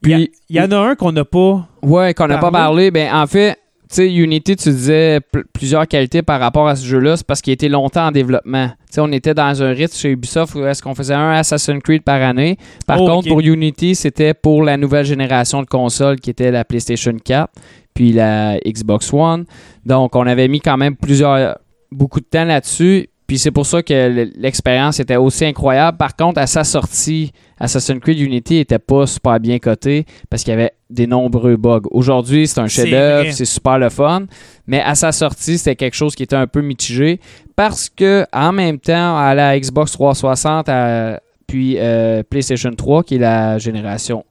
[0.02, 1.68] Il y a- Puis, il y, en a un qu'on n'a pas.
[1.82, 3.58] ouais, qu'on n'a pas parlé, ben en fait,
[3.94, 7.52] sais, Unity, tu disais pl- plusieurs qualités par rapport à ce jeu-là, c'est parce qu'il
[7.52, 8.70] était longtemps en développement.
[8.98, 12.22] On était dans un rythme chez Ubisoft où est-ce qu'on faisait un Assassin's Creed par
[12.22, 12.56] année.
[12.86, 16.64] Par Oh, contre, pour Unity, c'était pour la nouvelle génération de consoles qui était la
[16.64, 17.50] PlayStation 4
[17.94, 19.44] puis la Xbox One.
[19.84, 21.58] Donc, on avait mis quand même plusieurs
[21.90, 23.08] beaucoup de temps là-dessus.
[23.26, 25.96] Puis c'est pour ça que l'expérience était aussi incroyable.
[25.96, 30.50] Par contre, à sa sortie, Assassin's Creed Unity était pas super bien coté parce qu'il
[30.52, 31.82] y avait des nombreux bugs.
[31.90, 34.26] Aujourd'hui, c'est un chef-d'œuvre, c'est super le fun.
[34.66, 37.20] Mais à sa sortie, c'était quelque chose qui était un peu mitigé
[37.56, 43.16] parce que en même temps, à la Xbox 360, à- puis euh, PlayStation 3, qui
[43.16, 44.24] est la génération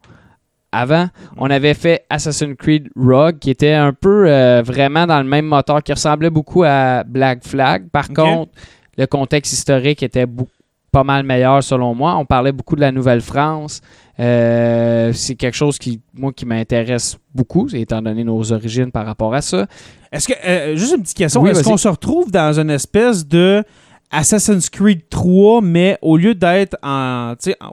[0.72, 1.08] avant,
[1.38, 5.46] on avait fait Assassin's Creed Rogue, qui était un peu euh, vraiment dans le même
[5.46, 7.90] moteur, qui ressemblait beaucoup à Black Flag.
[7.92, 8.52] Par contre,
[8.98, 10.48] le contexte historique était bou-
[10.94, 12.16] pas mal meilleur selon moi.
[12.16, 13.82] On parlait beaucoup de la Nouvelle-France.
[14.20, 19.34] Euh, c'est quelque chose qui, moi, qui m'intéresse beaucoup, étant donné nos origines par rapport
[19.34, 19.66] à ça.
[20.12, 20.34] Est-ce que.
[20.46, 21.42] euh, juste une petite question.
[21.42, 23.64] Oui, Est-ce qu'on se retrouve dans une espèce de
[24.12, 27.34] Assassin's Creed 3, mais au lieu d'être en.
[27.60, 27.72] en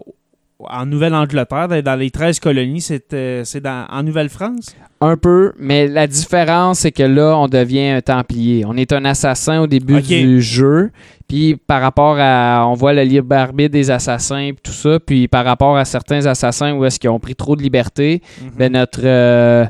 [0.69, 3.45] en Nouvelle-Angleterre, dans les 13 colonies, c'est euh,
[3.89, 4.75] en Nouvelle-France?
[5.01, 8.65] Un peu, mais la différence, c'est que là, on devient un Templier.
[8.67, 10.91] On est un assassin au début du jeu.
[11.27, 12.67] Puis par rapport à.
[12.67, 14.99] On voit le libre arbitre des assassins et tout ça.
[15.01, 18.21] Puis par rapport à certains assassins où est-ce qu'ils ont pris trop de liberté,
[18.59, 19.01] ben notre.
[19.05, 19.65] euh,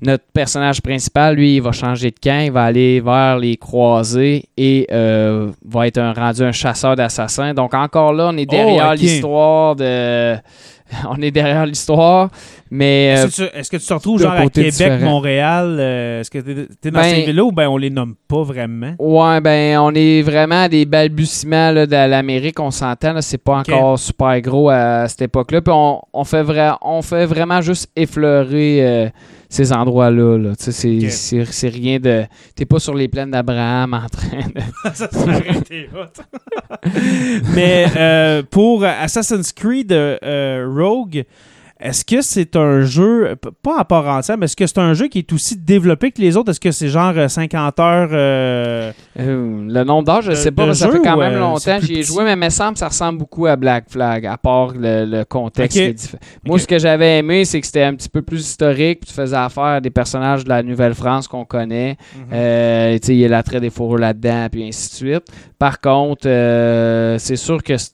[0.00, 4.44] notre personnage principal, lui, il va changer de camp, il va aller vers les croisés
[4.56, 7.52] et euh, va être un, rendu un chasseur d'assassins.
[7.54, 8.98] Donc encore là, on est derrière Oh, ok.
[9.00, 10.36] l'histoire de...
[11.10, 12.30] on est derrière l'histoire,
[12.70, 13.16] mais...
[13.18, 15.04] euh, Est-ce que, tu- est-ce que tu te retrouves genre à Québec, différent.
[15.04, 15.76] Montréal?
[15.78, 16.50] euh, Est-ce que tu
[16.88, 18.94] es, dans Ben- ces villes-là ou ben on les nomme pas vraiment?
[18.98, 23.38] Ouais, ben, on est vraiment à des balbutiements là, de l'Amérique, on s'entend, là, c'est
[23.42, 25.60] pas encore super gros à cette époque-là.
[25.60, 26.44] Puis on, on fait
[26.82, 29.08] on fait vraiment juste effleurer euh,
[29.48, 30.36] ces endroits-là.
[30.38, 30.50] Là.
[30.58, 32.24] C'est, rien de.
[32.54, 34.60] T'es pas sur les plaines d'Abraham en train de.
[34.94, 35.88] ça serait.
[37.54, 41.24] Mais pour Assassin's Creed Rogue,
[41.80, 45.06] Est-ce que c'est un jeu, pas à part entière, mais est-ce que c'est un jeu
[45.08, 46.50] qui est aussi développé que les autres?
[46.50, 48.08] Est-ce que c'est genre euh, 50 heures?
[48.12, 51.38] euh, Euh, le nombre d'heures, je Le- sais pas, mais ça fait quand même euh,
[51.40, 51.78] longtemps.
[51.80, 54.36] J'y ai joué, mais il me semble que ça ressemble beaucoup à Black Flag, à
[54.36, 56.16] part le, le contexte.
[56.44, 59.00] Moi, ce que j'avais aimé, c'est que c'était un petit peu plus historique.
[59.00, 61.96] puis Tu faisais affaire à des personnages de la Nouvelle-France qu'on connaît.
[62.32, 65.24] Euh, tu sais, il y a l'attrait des fourrures là-dedans, puis ainsi de suite.
[65.58, 67.90] Par contre, euh, c'est sûr que c'est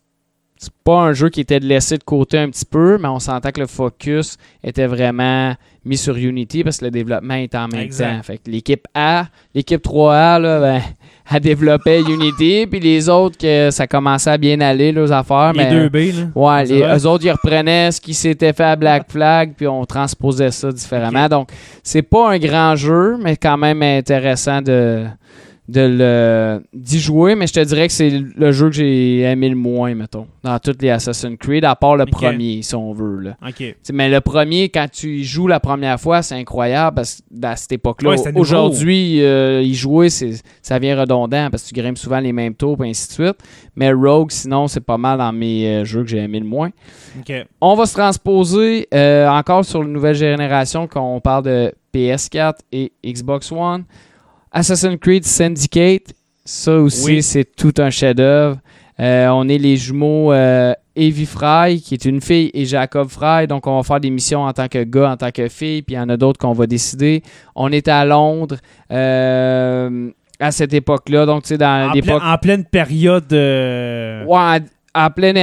[0.65, 3.53] c'est pas un jeu qui était laissé de côté un petit peu, mais on sentait
[3.53, 7.83] que le focus était vraiment mis sur Unity parce que le développement était en même
[7.83, 8.17] Exact.
[8.17, 8.23] temps.
[8.23, 10.81] Fait que l'équipe A, l'équipe 3A, là, ben,
[11.33, 15.53] elle développait Unity, puis les autres, que ça commençait à bien aller, leurs affaires.
[15.53, 16.27] les mais, deux B, là.
[16.35, 19.85] Ouais, les, eux autres, ils reprenaient ce qui s'était fait à Black Flag, puis on
[19.85, 21.29] transposait ça différemment.
[21.29, 21.51] Donc,
[21.83, 25.05] c'est pas un grand jeu, mais quand même intéressant de,
[25.69, 27.35] de le d'y jouer.
[27.35, 30.59] Mais je te dirais que c'est le jeu que j'ai aimé le moins, mettons, dans
[30.59, 33.21] tous les Assassin's Creed, à part le premier, si on veut.
[33.21, 33.37] Là.
[33.93, 37.57] Mais le premier, quand tu y joues la première fois, c'est incroyable parce que à
[37.57, 42.21] cette époque-là, Ouais, aujourd'hui, euh, y jouer, ça vient redondant parce que tu grimpes souvent
[42.21, 43.37] les mêmes tours et ainsi de suite.
[43.77, 46.71] Mais Rogue, sinon, c'est pas mal dans mes euh, jeux que j'ai aimé le moins.
[47.61, 52.55] On va se transposer euh, encore sur la nouvelle génération quand on parle de PS4
[52.73, 53.85] et Xbox One.
[54.55, 56.13] Assassin's Creed Syndicate,
[56.45, 57.23] ça aussi, Oui.
[57.23, 58.59] c'est tout un chef-d'œuvre.
[59.01, 63.49] Euh, on est les jumeaux euh, Evie Fry, qui est une fille, et Jacob Fry.
[63.49, 65.97] Donc, on va faire des missions en tant que gars, en tant que fille, puis
[65.97, 67.23] il y en a d'autres qu'on va décider.
[67.57, 68.57] On est à Londres
[68.93, 71.27] euh, à cette époque-là.
[71.27, 72.23] Donc, tu sais, dans En, l'époque.
[72.25, 74.59] en pleine période Ouais, en,
[74.95, 75.37] en pleine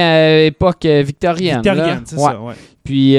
[0.46, 1.56] époque victorienne.
[1.62, 2.22] victorienne, c'est Ouais.
[2.22, 2.54] ça, ouais.
[2.84, 3.12] Puis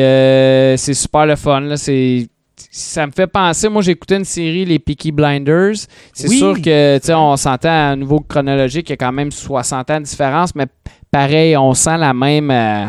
[0.80, 1.60] c'est super le fun.
[1.62, 1.78] Là.
[1.78, 5.76] C'est, ça me fait penser, moi j'ai écouté une série, les Peaky Blinders.
[6.14, 6.38] C'est Oui.
[6.38, 9.32] sûr que, tu sais, on s'entend à un niveau chronologique, il y a quand même
[9.32, 10.66] 60 ans de différence, mais
[11.12, 12.52] pareil, on sent la même.
[12.52, 12.86] euh,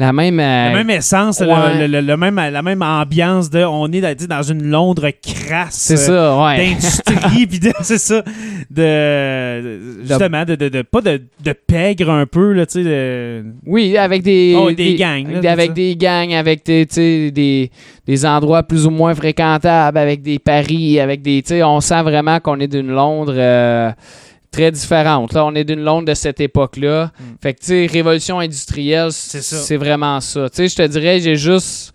[0.00, 0.40] la même.
[0.40, 1.86] euh, La même essence, le- ouais.
[1.86, 5.74] le, le- le même, la même ambiance de on est dans une Londres crasse.
[5.74, 6.56] c'est euh, ça, ouais.
[6.66, 8.22] D'industrie, puis de- c'est ça.
[8.70, 12.84] De, justement, de, de, de- pas de, de pègre un peu, là, tu sais.
[12.84, 17.30] de- Oui, avec des, Oh, des gangs, là, avec, des gangs, avec des, tu sais,
[17.30, 17.70] des,
[18.06, 21.42] des endroits plus ou moins fréquentables, avec des paris, avec des.
[21.42, 23.90] tu sais, On sent vraiment qu'on est d'une Londres euh,
[24.50, 25.32] très différente.
[25.32, 27.12] Là, on est d'une Londres de cette époque-là.
[27.40, 30.48] Fait que, tu sais, révolution industrielle, C'est vraiment ça.
[30.50, 31.92] Tu sais, je te dirais, j'ai juste.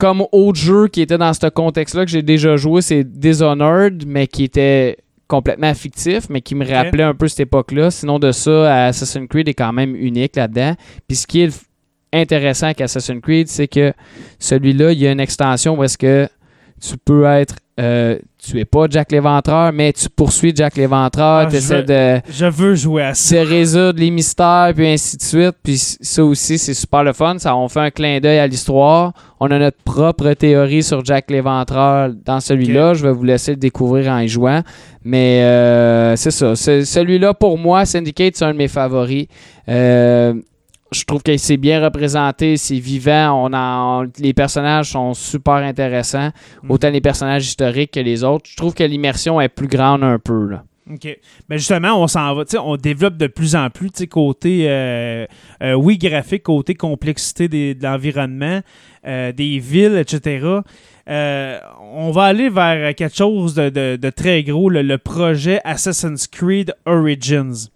[0.00, 4.28] Comme autre jeu qui était dans ce contexte-là que j'ai déjà joué, c'est Dishonored, mais
[4.28, 7.90] qui était complètement fictif, mais qui me rappelait un peu cette époque-là.
[7.90, 10.74] Sinon, de ça, Assassin's Creed est quand même unique là-dedans.
[11.06, 11.66] Puis ce qui est
[12.12, 13.92] intéressant avec Assassin's Creed, c'est que
[14.38, 16.28] celui-là, il y a une extension où est-ce que
[16.80, 17.56] tu peux être.
[17.78, 22.20] Euh, tu es pas Jack l'Éventreur, mais tu poursuis Jack l'Éventreur, Ah, tu essaies de
[22.30, 23.42] Je veux jouer à ça.
[23.42, 25.54] résoudre les mystères, puis ainsi de suite.
[25.62, 27.36] Puis ça aussi, c'est super le fun.
[27.38, 29.12] Ça, on fait un clin d'œil à l'histoire.
[29.40, 32.94] On a notre propre théorie sur Jack l'Éventreur dans celui-là.
[32.94, 34.62] Je vais vous laisser le découvrir en y jouant.
[35.04, 36.56] Mais euh, c'est ça.
[36.56, 39.26] Celui-là, pour moi, Syndicate, c'est un de mes favoris.
[39.68, 40.34] Euh,
[40.92, 43.44] je trouve que c'est bien représenté, c'est vivant.
[43.46, 46.30] On en- les personnages sont super intéressants,
[46.62, 46.70] Mm.
[46.70, 48.48] autant les personnages historiques que les autres.
[48.50, 50.46] Je trouve que l'immersion est plus grande un peu.
[50.48, 50.64] Là.
[50.90, 51.18] OK.
[51.50, 55.26] Mais justement, on s'en va, on développe de plus en plus, côté, euh,
[55.62, 58.60] euh, oui, graphique, côté complexité des- de l'environnement,
[59.06, 60.60] euh, des villes, etc.
[61.10, 66.26] On va aller vers quelque chose de, de- de très gros, le, le projet Assassin's
[66.26, 67.68] Creed Origins.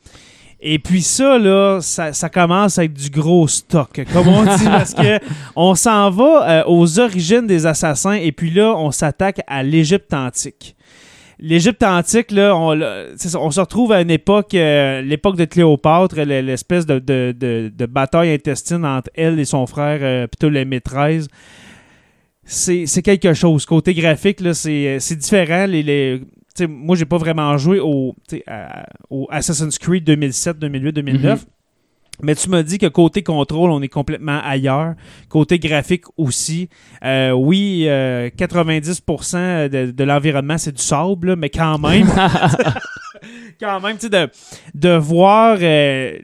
[0.65, 4.95] Et puis ça, là, ça, ça commence avec du gros stock, comme on dit, parce
[4.95, 5.19] que
[5.57, 10.15] on s'en va euh, aux origines des assassins, et puis là, on s'attaque à l'Égypte
[10.15, 10.77] antique.
[11.41, 17.01] L'Égypte antique, là, on, se retrouve à une époque, euh, l'époque de Cléopâtre, l'espèce de,
[17.01, 21.27] de- de- de bataille intestine entre elle et son frère euh, Ptolémée XIII.
[22.45, 23.67] C'est c'est quelque chose.
[23.67, 25.67] Côté graphique, là, c'est c'est différent.
[25.67, 26.21] Les, les-
[26.55, 28.15] tu sais, moi, j'ai pas vraiment joué au,
[28.47, 28.85] à-
[29.31, 31.47] Assassin's Creed 2007, 2008, 2009.
[32.23, 34.95] Mais tu m'as dit que côté contrôle, on est complètement ailleurs.
[35.29, 36.69] Côté graphique aussi.
[37.05, 42.07] Euh, oui, euh, 90% de, de l'environnement, c'est du sable, là, mais quand même,
[43.61, 44.29] quand même, tu sais, de,
[44.75, 46.19] de voir euh,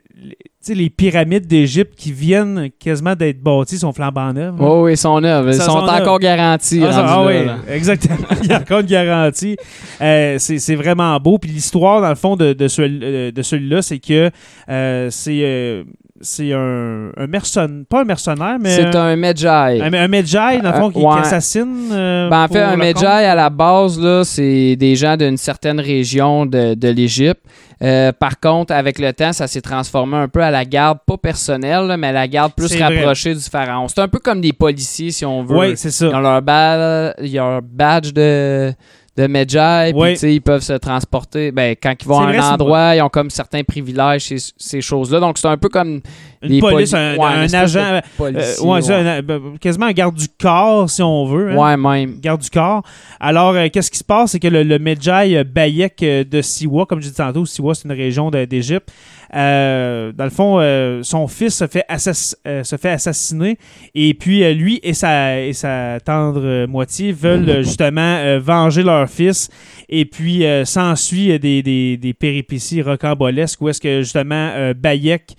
[0.75, 4.55] les- pyramides d'Égypte qui viennent quasiment d'être bâties sont flambant neuves.
[4.59, 5.49] Oh oui, son œuvre.
[5.49, 6.81] Ils sont encore garantis.
[6.85, 7.57] Ah, ça- ah oui, là.
[7.69, 8.17] exactement.
[8.43, 9.55] Il y a encore une garantie.
[10.01, 11.37] Euh, c'est c'est vraiment beau.
[11.37, 14.29] Puis l'histoire, dans le fond, de, de, celui- euh, de celui-là, c'est que
[14.69, 15.83] euh, c'est.
[16.21, 19.81] C'est un, un mercenaire, pas un mercenaire, mais C'est un Medjay.
[19.81, 21.89] un, un Medjay, dans le fond, qui, assassine.
[21.91, 23.03] euh, Ben, en fait, un compte.
[23.03, 27.41] à la base, là, c'est des gens d'une certaine région de, de l'Égypte.
[27.81, 31.15] Euh, par contre, avec le temps, ça s'est transformé un peu à la garde, pas
[31.17, 32.83] personnelle, là, mais à la garde plus vrai.
[32.83, 33.87] rapprochée du pharaon.
[33.87, 35.57] C'est un peu comme des policiers, si on veut.
[35.57, 36.19] Oui, c'est Ils ont ça.
[36.19, 38.73] leur, ba- ils ont leur badge de,
[39.17, 41.51] de Medjay, puis ils peuvent se transporter.
[41.51, 45.19] Ben, quand ils vont à un endroit, ils ont comme certains privilèges, ces, ces choses-là.
[45.19, 45.99] Donc, c'est un peu comme
[46.41, 47.79] Une police, poli- un, ouais, agent.
[47.79, 51.51] euh, policier, ouais, un- ben, quasiment un garde du corps, si on veut.
[51.51, 51.55] hein.
[51.57, 52.19] Ouais, même.
[52.21, 52.81] garde du corps.
[53.19, 54.31] Alors, euh, qu'est-ce qui se passe?
[54.31, 57.75] C'est que le, le Medjay euh, Bayek euh, de Siwa, comme j'ai dit tantôt, Siwa,
[57.75, 58.89] c'est une région d'Égypte.
[59.35, 63.57] Euh, dans le fond, euh, son fils se fait, assass- euh, se fait assassiner.
[63.95, 69.49] Et puis, lui et sa, tendre moitié veulent justement venger leur fils.
[69.89, 75.35] Et puis, s'ensuit des, des, des péripéties rocambolesques où est-ce que justement Bayek.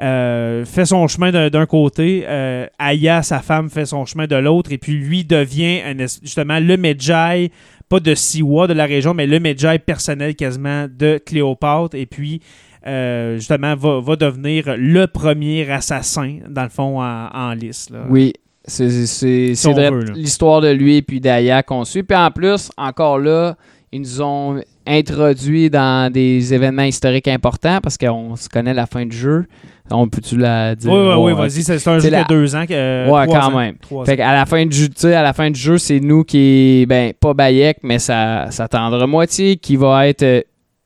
[0.00, 4.72] euh, fait son chemin d'un côté, euh, Aya, sa femme, fait son chemin de l'autre,
[4.72, 5.80] et puis lui devient
[6.22, 7.50] justement le Medjay,
[7.88, 12.40] pas de Siwa de la région, mais le Medjay personnel quasiment de Cléopâtre, et puis
[12.86, 17.88] euh, justement va, va devenir le premier assassin, dans le fond, en, en lice.
[17.90, 18.00] là.
[18.08, 18.32] Oui.
[18.64, 20.12] C'est de- là.
[20.14, 22.02] l'histoire de lui et puis d'Aya qu'on suit.
[22.04, 23.56] Puis en plus, encore là,
[23.90, 29.04] ils nous ont introduit dans des événements historiques importants parce qu'on se connaît la fin
[29.04, 29.46] du jeu.
[29.90, 30.90] On peut-tu la dire?
[30.92, 32.64] Oui, oui, oui, vas-y, c'est un jeu la- deux ans.
[32.66, 33.58] que, euh, Ouais, quand ans.
[33.58, 33.74] même.
[34.06, 34.16] Fait ans.
[34.16, 37.34] qu'à la fin du jeu, à la fin du jeu, c'est nous qui, ben, pas
[37.34, 40.40] Bayek, mais sa, sa tendre moitié, qui va être euh,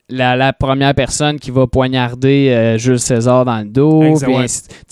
[0.08, 4.02] la, la première personne qui va poignarder euh, Jules César dans le dos.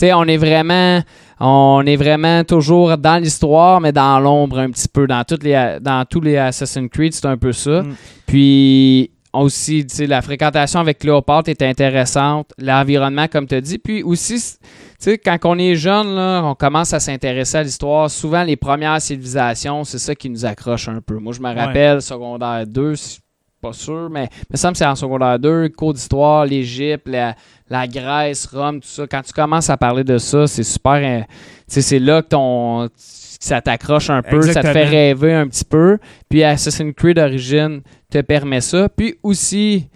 [0.03, 1.03] On est vraiment,
[1.41, 5.07] on est vraiment toujours dans l'histoire, mais dans l'ombre un petit peu.
[5.07, 7.83] Dans, toutes les, dans tous les Assassin's Creed, c'est un peu ça.
[7.83, 7.95] Mm.
[8.27, 12.53] Puis aussi, tu sais, la fréquentation avec Cléopâtre est intéressante.
[12.59, 13.79] L'environnement, comme tu as dit.
[13.79, 18.11] Puis aussi, tu sais, quand on est jeune, là, on commence à s'intéresser à l'histoire.
[18.11, 21.19] Souvent, les premières civilisations, c'est ça qui nous accroche un peu.
[21.19, 23.24] Moi, je me rappelle, secondaire 2, c'est
[23.65, 27.35] pas sûr, mais il me semble que c'est en secondaire 2, cours d'histoire, l'Égypte, la,
[27.71, 29.07] la Grèce, Rome, tout ça.
[29.07, 30.93] Quand tu commences à parler de ça, c'est super.
[30.95, 31.25] hein,
[31.67, 32.89] sais, c'est là que ton.
[32.97, 35.99] Ça t'accroche un peu, ça te fait rêver un petit peu.
[36.31, 38.89] Puis Assassin's Creed Origins te permet ça.
[38.89, 39.89] Puis aussi,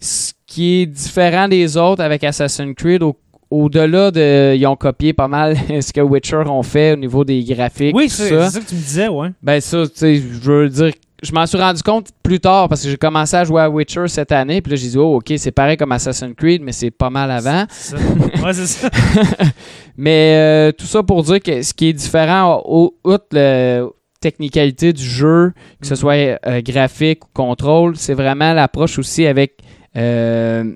[0.00, 3.16] ce qui est différent des autres avec Assassin's Creed, au-
[3.50, 4.54] au-delà de.
[4.54, 7.96] Ils ont copié pas mal ce que Witcher ont fait au niveau des graphiques.
[7.96, 8.50] Oui, c'est ça.
[8.50, 9.28] c'est ça que tu me disais, ouais.
[9.42, 10.92] Ben ça, tu sais, je veux dire,
[11.22, 14.06] je m'en suis rendu compte plus tard parce que j'ai commencé à jouer à Witcher
[14.08, 16.90] cette année, puis là j'ai dit oh ok c'est pareil comme Assassin's Creed, mais c'est
[16.90, 17.64] pas mal avant.
[17.70, 18.02] C'est ça.
[18.44, 18.88] Ouais, c'est ça.
[19.96, 22.62] Mais euh, tout ça pour dire que ce qui est différent,
[23.02, 23.82] outre la
[24.20, 25.98] technicalité du jeu, que ce Mhm.
[26.00, 29.58] soit euh, graphique ou contrôle, c'est vraiment l'approche aussi avec
[29.96, 30.72] euh,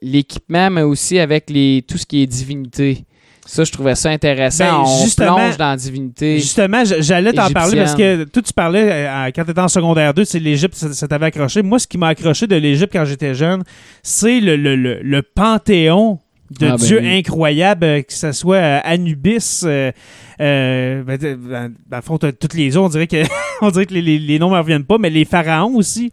[0.00, 3.04] l'équipement, mais aussi avec les tout ce qui est divinité.
[3.50, 4.64] Ça, je trouvais ça intéressant.
[4.64, 6.36] Ben, On justement- plonge dans la divinité.
[6.38, 10.12] Justement, j'allais t'en parler parce que toi, tu parlais euh, quand tu étais en secondaire
[10.12, 11.62] 2, c'est l'Égypte, ça, ça t'avait accroché.
[11.62, 13.62] Moi, ce qui m'a accroché de l'Égypte quand j'étais jeune,
[14.02, 16.18] c'est le, le, le, le panthéon
[16.60, 17.16] de Ah, ben dieux oui.
[17.18, 19.92] incroyables, euh, que ce soit euh, Anubis, euh,
[20.40, 23.22] euh, ben, de- ben, dans le fond, t'as toutes les autres, on dirait que,
[23.62, 26.12] on dirait que les, les, les noms ne me reviennent pas, mais les pharaons aussi.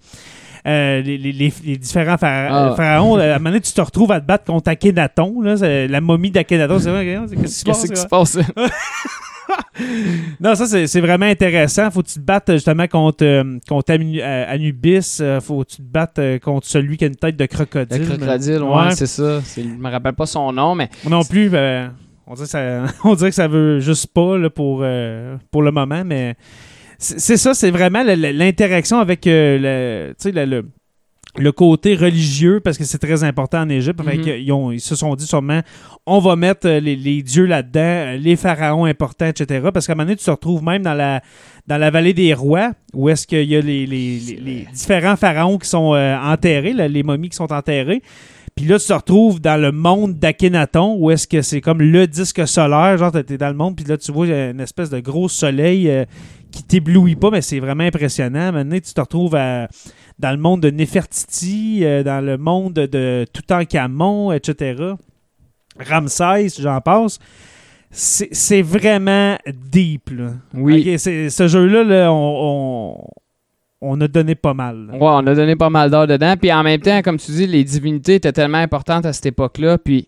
[0.67, 2.71] Euh, les, les- les- les différents phara- Ah.
[2.71, 5.55] euh, pharaons, à un moment donné, tu te retrouves à te battre contre Akhenaton, là,
[5.87, 6.79] la momie d'Akhenaton.
[6.79, 7.05] C'est vrai,
[7.41, 8.39] qu'est-ce qui se passe, passe?
[10.39, 11.91] Non, ça, c'est vraiment intéressant.
[11.91, 15.19] Faut que tu te battes euh, justement contre, euh, contre Anu- euh, Anubis.
[15.21, 18.01] Euh, faut que tu te battes euh, contre celui qui a une tête de crocodile.
[18.01, 18.91] Le crocodile, ouais, Ouais.
[18.95, 19.39] c'est ça.
[19.55, 21.93] Je me rappelle pas son nom, mais non plus, ben,
[22.27, 25.61] on, dirait que ça, on dirait que ça veut juste pas là, pour, euh, pour
[25.61, 26.35] le moment, mais
[26.97, 30.65] c'est ça, c'est vraiment l'interaction avec euh, le, le, le-
[31.37, 33.99] le côté religieux, parce que c'est très important en Égypte.
[34.01, 34.21] Mhm.
[34.23, 35.59] que ils, ont- ils se sont dit sûrement,
[36.05, 39.67] on va mettre euh, les, les dieux là-dedans, euh, les pharaons importants, etc.
[39.73, 41.21] Parce qu'à un moment donné, tu te retrouves même dans la,
[41.67, 45.17] dans la vallée des rois, où est-ce qu'il y a les, les- les- les différents
[45.17, 48.01] pharaons qui sont euh, enterrés, là, les momies qui sont enterrées.
[48.55, 52.07] Puis là, tu te retrouves dans le monde d'Akhenaton, où est-ce que c'est comme le
[52.07, 55.27] disque solaire, genre t'es dans le monde, puis là, tu vois une espèce de gros
[55.27, 56.05] soleil euh,
[56.55, 58.51] qui t'éblouit pas, mais c'est vraiment impressionnant.
[58.51, 59.67] Maintenant, tu te retrouves à-
[60.17, 64.93] dans le monde de Nefertiti, euh, dans le monde de Toutankhamon, etc.
[65.79, 67.19] Ramsès, j'en passe.
[67.91, 69.37] C'est vraiment
[69.71, 70.31] deep, là.
[70.53, 70.97] oui.
[70.99, 73.07] Ce jeu-là, là, on, on,
[73.81, 74.89] on a donné pas mal.
[74.91, 76.35] Ouais, on a donné pas mal d'heures dedans.
[76.39, 79.77] Puis en même temps, comme tu dis, les divinités étaient tellement importantes à cette époque-là.
[79.77, 80.07] Puis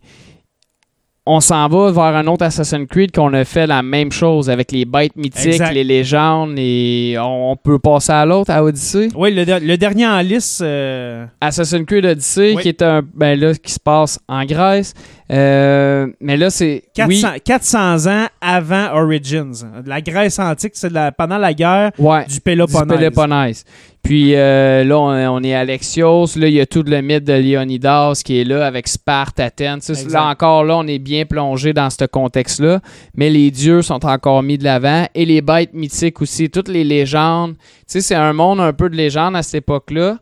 [1.28, 4.72] on s'en va vers un autre Assassin's Creed qu'on a fait la même chose avec
[4.72, 5.74] les bêtes mythiques, Exact.
[5.74, 9.10] les légendes, et on, peut passer à l'autre, à Odyssey.
[9.16, 10.62] Oui, le, der- le dernier en liste.
[10.62, 12.62] euh, Assassin's Creed Odyssey, Oui.
[12.62, 13.02] qui est un.
[13.14, 14.94] Ben là, qui se passe en Grèce.
[15.32, 16.84] Euh, mais là, c'est.
[16.94, 17.42] 400, Oui.
[17.44, 19.54] 400 ans avant Origins.
[19.86, 22.26] La Grèce antique, c'est pendant la guerre Ouais.
[22.26, 22.88] du Péloponnèse.
[22.88, 23.64] Du Péloponnèse.
[24.08, 26.28] Puis euh, là, on, on est à Alexios.
[26.38, 29.82] Là, il y a tout le mythe de Léonidas qui est là avec Sparte, Athènes.
[30.10, 32.80] Là encore, là, on est bien plongé dans ce contexte-là.
[33.18, 35.08] Mais les dieux sont encore mis de l'avant.
[35.14, 36.50] Et les bêtes mythiques aussi.
[36.50, 37.56] Toutes les légendes.
[37.58, 40.20] Tu sais, c'est un monde un peu de légende à cette époque-là.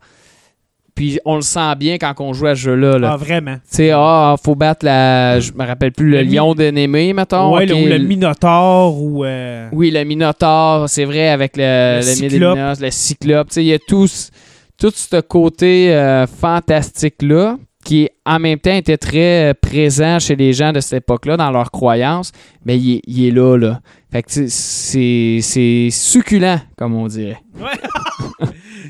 [0.96, 2.98] Puis on le sent bien quand on joue à ce jeu-là.
[2.98, 3.12] là.
[3.14, 3.56] Ah, vraiment.
[3.56, 5.42] Tu sais, ah, faut battre la.
[5.42, 7.54] Je me rappelle plus, le, Le mi- lion d'Ennemé, mettons.
[7.54, 9.26] ouais, Ok, le, ou le Minotaure ou.
[9.26, 12.58] euh, oui, le Minotaure, c'est vrai, avec le, Le le Cyclope.
[12.80, 13.48] Le Cyclope.
[13.50, 14.32] Tu sais, Il y a tout, ce-
[14.80, 20.54] tout ce côté euh, fantastique-là qui, en même temps, était très euh, présent chez les
[20.54, 22.32] gens de cette époque-là, dans leurs croyances,
[22.66, 23.80] mais il, est- il est là, là.
[24.12, 27.38] Fait que c'est succulent, comme on dirait.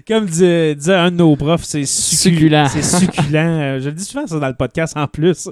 [0.08, 2.68] Comme disait, disait un de nos profs, c'est Succulent.
[2.70, 3.36] C'est succulent.
[3.60, 5.50] Euh, Je le dis souvent ça dans le podcast en plus.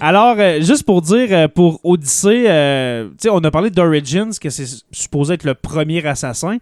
[0.00, 4.30] Alors, euh, juste pour dire, euh, pour Odyssey, euh, tu sais, on a parlé d'Origins,
[4.40, 6.56] que c'est supposé être le premier assassin.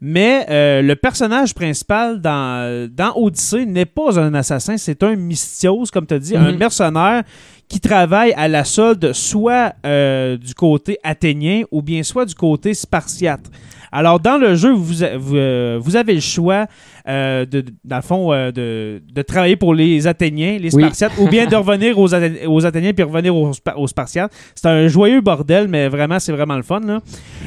[0.00, 5.86] Mais euh, le personnage principal dans, dans Odyssey n'est pas un assassin, c'est un mystios,
[5.92, 6.58] comme tu as dit, un Mhm.
[6.58, 7.24] mercenaire
[7.68, 12.72] qui travaille à la solde soit euh, du côté athénien ou bien soit du côté
[12.74, 13.50] spartiate.
[13.92, 16.66] Alors, dans le jeu, vous, a- vous, euh, vous avez le choix,
[17.08, 20.82] euh, de, dans le fond, euh, de, de travailler pour les Athéniens, les Oui.
[20.82, 24.32] Spartiates, ou bien de revenir aux, Athé- aux Athéniens puis revenir aux, Spa- aux Spartiates.
[24.54, 26.80] C'est un joyeux bordel, mais vraiment, c'est vraiment le fun.
[26.80, 27.00] Là.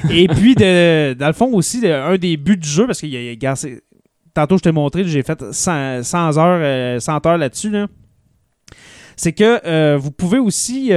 [0.09, 3.17] Et puis, de, dans le fond aussi, un des buts du jeu, parce que y
[3.17, 3.79] a- y
[4.33, 7.69] tantôt je t'ai montré, j'ai fait 100, 100 heures, 100 heures là-dessus.
[7.69, 7.87] Là.
[9.15, 10.91] C'est que vous pouvez aussi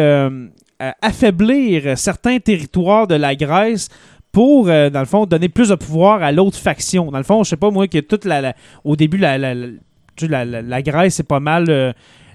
[1.03, 3.89] affaiblir certains territoires de la Grèce
[4.35, 7.11] pour, euh, dans le fond, donner plus de pouvoir à l'autre faction.
[7.11, 8.55] Dans le fond, je sais pas, moi, que toute la, la-
[8.85, 9.69] au début, la, la, la-
[10.17, 11.65] tu sais, la- la- la Grèce, c'est pas mal...
[11.71, 11.93] euh,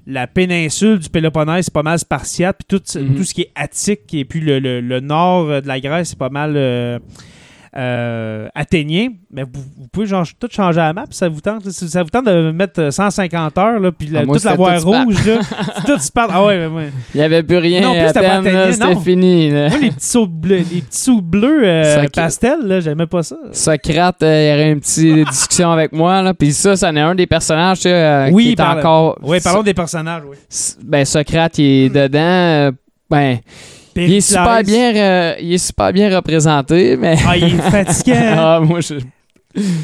[0.08, 3.16] la péninsule du Péloponnèse, c'est pas mal spartiate, puis tout, Mhm.
[3.18, 6.10] tout ce qui est attique, et puis le, le- le nord euh, de la Grèce,
[6.10, 6.54] c'est pas mal
[7.76, 9.09] euh, euh, athénien.
[9.32, 11.70] Mais vous, vous pouvez genre, tout changer la map, ça vous tente.
[11.70, 14.78] Ça vous tente de mettre 150 heures, là, puis la- Ah, moi, toute la voie
[14.78, 15.39] rouge, là,
[15.86, 16.32] tout Sparte.
[16.34, 16.89] Ah ouais, ouais, ouais.
[17.13, 18.07] Il n'y avait plus rien Non, plus, à
[18.74, 19.51] c'était fini.
[19.51, 19.70] là.
[19.70, 23.36] Moi, les petits sauts bleus, les petits sauts bleus euh, pastel, là, j'aimais pas ça.
[23.51, 26.22] Socrate, euh, il y aurait une petite discussion avec moi.
[26.22, 26.34] Là.
[26.34, 29.17] Puis ça, c'en est un des personnages euh, Oui, qui est parle- encore.
[29.22, 30.38] Oui, parlons des personnages, oui.
[30.84, 32.20] Ben, Socrate, il est dedans.
[32.20, 32.72] euh,
[33.09, 33.38] ben,
[33.95, 37.15] il est super bien, euh, il est super bien représenté, mais.
[37.27, 38.15] Ah, il est fatigant.
[38.37, 38.95] Ah, moi, je.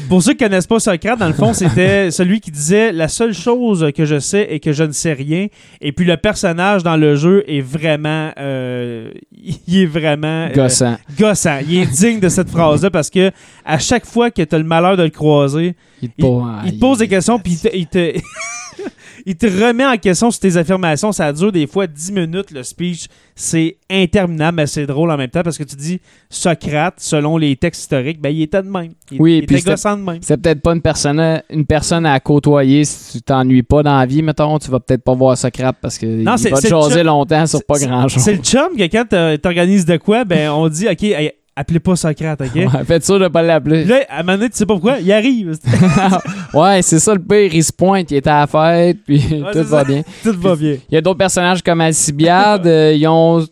[0.08, 3.34] Pour ceux qui connaissent pas Socrate, dans le fond, c'était celui qui disait la seule
[3.34, 5.48] chose que je sais est que je ne sais rien.
[5.80, 9.10] Et puis le personnage dans le jeu est vraiment, euh,
[9.66, 10.96] il est vraiment euh, Gossant.
[11.18, 11.58] gossant.
[11.68, 13.32] Il est digne de cette phrase-là parce que
[13.64, 16.44] à chaque fois que tu as le malheur de le croiser, Il te, il- pose-
[16.64, 18.20] il te pose des questions puis il te, il te-
[19.24, 21.12] il te remet en question sur tes affirmations.
[21.12, 23.06] Ça dure des fois 10 minutes le speech.
[23.34, 26.00] C'est interminable, mais c'est drôle en même temps parce que tu dis
[26.30, 28.92] Socrate, selon les textes historiques, ben il était de même.
[29.10, 30.18] Il, Oui, il était gossant de même.
[30.22, 34.06] C'est peut-être pas une personne, une personne à côtoyer si tu t'ennuies pas dans la
[34.06, 34.58] vie, mettons.
[34.58, 37.46] Tu vas peut-être pas voir Socrate parce que Non, il c'est- va te jaser longtemps
[37.46, 38.22] sur pas grand-chose.
[38.22, 41.80] C'est le chum que quand t'or- t'organises de quoi, ben on dit OK, hey, appelez
[41.80, 42.54] pas Socrate, OK?
[42.54, 43.80] Ouais, faites sûr de pas l'appeler.
[43.82, 45.56] Puis là, à un moment donné, tu sais pas pourquoi, il arrive.
[46.54, 47.54] ouais, c'est ça le pire.
[47.54, 49.84] Il se pointe, il était à la fête, puis tout va ça.
[49.84, 50.02] bien.
[50.22, 50.76] Tout va bien.
[50.90, 52.66] Il y a d'autres personnages comme Alcibiade.
[52.66, 53.44] euh, ils ont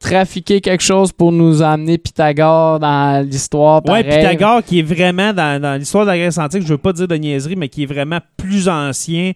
[0.00, 3.82] trafiqué quelque chose pour nous amener Pythagore dans l'histoire.
[3.86, 4.02] Ouais.
[4.02, 7.06] Pythagore qui est vraiment dans, dans l'histoire de la Grèce antique, je veux pas dire
[7.06, 9.32] de niaiserie, mais qui est vraiment plus ancien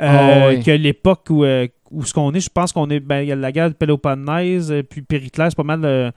[0.00, 0.62] euh, Ah oui.
[0.62, 2.40] que l'époque où, euh, où ce qu'on est.
[2.40, 3.00] Je pense qu'on est.
[3.00, 6.10] Ben, il y a la guerre de Péloponnèse, euh, puis Périclès, c'est pas mal de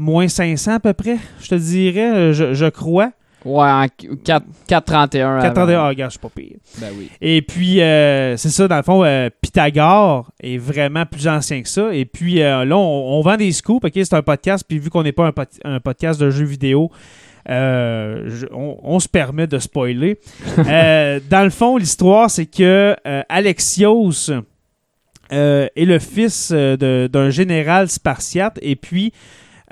[0.00, 3.12] moins 500 à peu près, je te dirais, je, je crois.
[3.44, 3.86] Ouais, en
[4.22, 5.40] 4, 431.
[5.40, 5.84] 431, avant.
[5.84, 6.56] ah, regarde, je suis pas pire.
[6.78, 7.08] Ben oui.
[7.22, 11.68] Et puis, euh, c'est ça, dans le fond, euh, Pythagore est vraiment plus ancien que
[11.68, 11.94] ça.
[11.94, 13.92] Et puis, euh, là, on, on vend des scoops, OK?
[13.94, 16.90] C'est un podcast, puis vu qu'on n'est pas un, pod- un podcast de jeux vidéo,
[17.46, 20.18] je- on, on se permet de spoiler.
[20.58, 22.94] Dans le fond, l'histoire, c'est que
[23.30, 24.30] Alexios
[25.30, 29.12] est le fils de- d'un général spartiate, et puis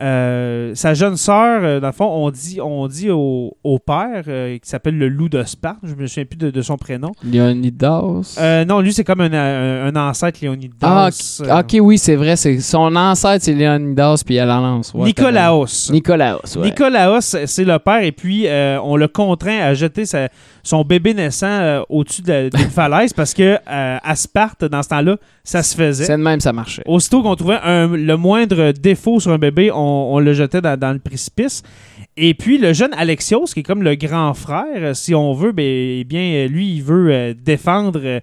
[0.01, 4.23] euh, sa jeune sœur, euh, dans le fond, on dit, on dit au, au père,
[4.29, 7.13] euh, qui s'appelle le loup de Sparte, je me souviens plus de, de son prénom.
[7.25, 8.37] Leonidas.
[8.41, 11.41] Euh, non, lui, c'est comme un, un, un ancêtre Léonidas.
[11.49, 12.37] Ah, ok, oui, c'est vrai.
[12.37, 14.93] C'est son ancêtre, c'est Leonidas, puis elle en lance.
[14.95, 15.91] ouais, Nicolaos.
[15.91, 16.65] Nicolaos, ouais.
[16.67, 18.47] Nicolaos, c'est le père, et puis
[18.83, 20.29] on l'a contraint à jeter sa-
[20.63, 25.17] son bébé naissant au-dessus de la- d'une falaise parce que à Sparte, dans ce temps-là,
[25.45, 26.05] ça se faisait.
[26.05, 26.83] C'est de même, ça marchait.
[26.87, 30.79] Aussitôt qu'on trouvait un- le moindre défaut sur un bébé, on, on le jetait dans,
[30.79, 31.63] dans le précipice.
[32.17, 35.53] Et puis le jeune Alexios, qui est comme le grand frère, euh, si on veut,
[35.53, 38.21] ben, eh bien, euh, lui, il veut euh, défendre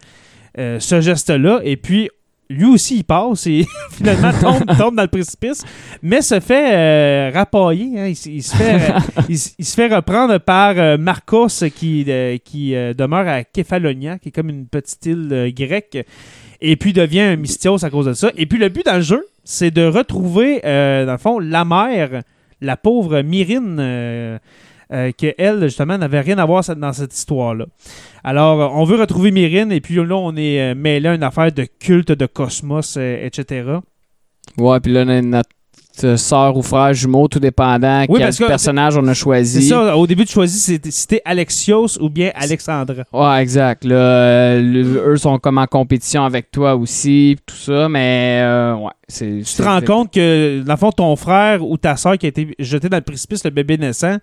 [0.57, 1.61] euh, ce geste-là.
[1.63, 2.09] Et puis,
[2.49, 5.63] lui aussi, il passe et finalement tombe, tombe dans le précipice,
[6.03, 7.99] mais se fait euh, rapailler.
[7.99, 8.07] hein.
[8.25, 8.93] Il, se fait,
[9.29, 14.31] il, se fait reprendre par euh, Marcos qui, euh, qui demeure à Kefalonia, qui est
[14.31, 16.05] comme une petite île grecque,
[16.61, 18.31] et puis devient un mystios à cause de ça.
[18.37, 21.63] Et puis le but dans le jeu, c'est de retrouver, euh, dans le fond, la
[21.63, 22.21] mère,
[22.59, 24.37] la pauvre Myrine, euh,
[24.91, 27.65] euh, que elle, justement, n'avait rien à voir dans cette histoire-là.
[28.23, 31.23] Alors, euh, on veut retrouver Myrine, et puis là, on est euh, mêlé à une
[31.23, 33.77] affaire de culte de cosmos, etc.
[34.57, 35.49] Ouais, puis là, on notre
[36.17, 39.61] sœur ou frère jumeau, tout dépendant Oui, quel parce que- personnage on a C'est choisi.
[39.63, 43.03] ça, au début, tu choisis c'était- c'était Alexios ou bien Alexandra.
[43.13, 43.83] Ouais, exact.
[43.85, 48.75] Là, euh, le- eux sont comme en compétition avec toi aussi, tout ça, mais euh,
[48.75, 49.41] ouais, c'est.
[49.45, 52.29] Tu te rends compte que, dans le fond, ton frère ou ta soeur qui a
[52.29, 54.17] été jeté dans le précipice, le bébé naissant,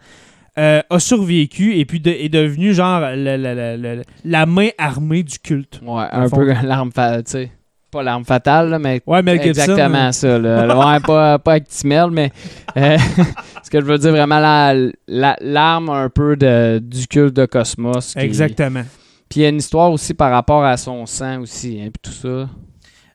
[0.59, 5.81] euh, a survécu et puis de- est devenu genre la, main armée du culte.
[5.83, 6.37] Ouais, un fond.
[6.37, 7.51] peu l'arme tu sais.
[7.93, 9.51] Pas l'arme fatale, là, mais Ouais, Mel Gibson.
[9.63, 10.13] exactement hein.
[10.13, 10.39] ça.
[10.39, 10.67] Là.
[10.93, 12.33] Ouais, pas, pas avec Timel, mais
[12.77, 12.97] euh,
[13.63, 14.75] ce que je veux dire, vraiment, la-
[15.07, 18.15] la- l'arme un peu de, du culte de Cosmos.
[18.15, 18.83] qui- Exactement.
[19.29, 22.11] Puis il y a une histoire aussi par rapport à son sang aussi, hein, puis
[22.11, 22.49] tout ça.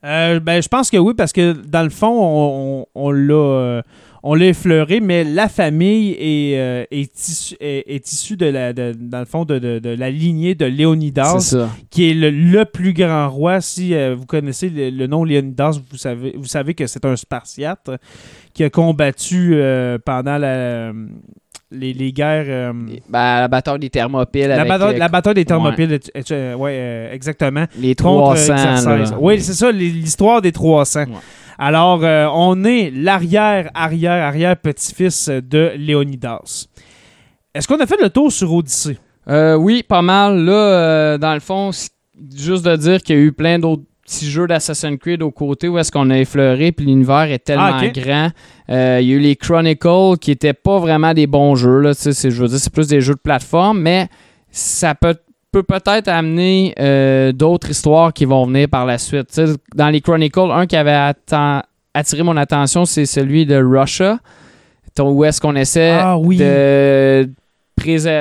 [0.06, 3.34] Euh, ben, je pense que oui, parce que dans le fond, on, on- on l'a
[3.34, 3.82] euh,
[4.24, 8.74] on l'a effleuré, mais la famille est, euh, est, issue, est, est issue de la,
[8.74, 11.34] de- dans le fond de, de- de la lignée de Léonidas,
[11.90, 13.62] qui est le, le plus grand roi.
[13.62, 17.16] Si euh, vous connaissez le, le nom Léonidas, vous savez, vous savez que c'est un
[17.16, 17.90] Spartiate
[18.54, 20.92] qui a combattu euh, pendant la,
[21.72, 22.46] les, les guerres.
[22.48, 22.74] euh,
[23.10, 26.72] Ben, la bataille des Thermopyles la, avec bataille, la bataille des Thermopyles, et- et- ouais,
[26.74, 27.66] euh, exactement.
[27.78, 28.54] les contre 300.
[28.56, 28.86] Xerxès.
[29.12, 29.18] là.
[29.20, 31.02] Oui, c'est ça, l'histoire des 300.
[31.02, 31.06] Ouais.
[31.60, 36.68] Alors, euh, on est l'arrière, arrière, arrière petit-fils de Léonidas.
[37.54, 38.98] Est-ce qu'on a fait le tour sur Odyssée?
[39.28, 40.38] Euh, oui, pas mal.
[40.46, 41.90] Là, euh, dans le fond, c'est
[42.36, 45.68] juste de dire qu'il y a eu plein d'autres petits jeux d'Assassin's Creed aux côtés
[45.68, 48.30] où est-ce qu'on a effleuré, puis l'univers est tellement Ah, grand.
[48.70, 51.80] Euh, il y a eu les Chronicles qui étaient pas vraiment des bons jeux.
[51.82, 54.08] Là, c'est- je veux dire, c'est plus des jeux de plateforme, mais
[54.50, 55.16] ça peut
[55.52, 59.40] peut peut-être amener euh, d'autres histoires qui vont venir par la suite.
[59.76, 61.14] Dans les Chronicles, un qui avait
[61.94, 64.20] attiré mon attention, c'est celui de Russia,
[65.00, 66.38] où est-ce qu'on essaie Ah oui.
[66.38, 67.30] de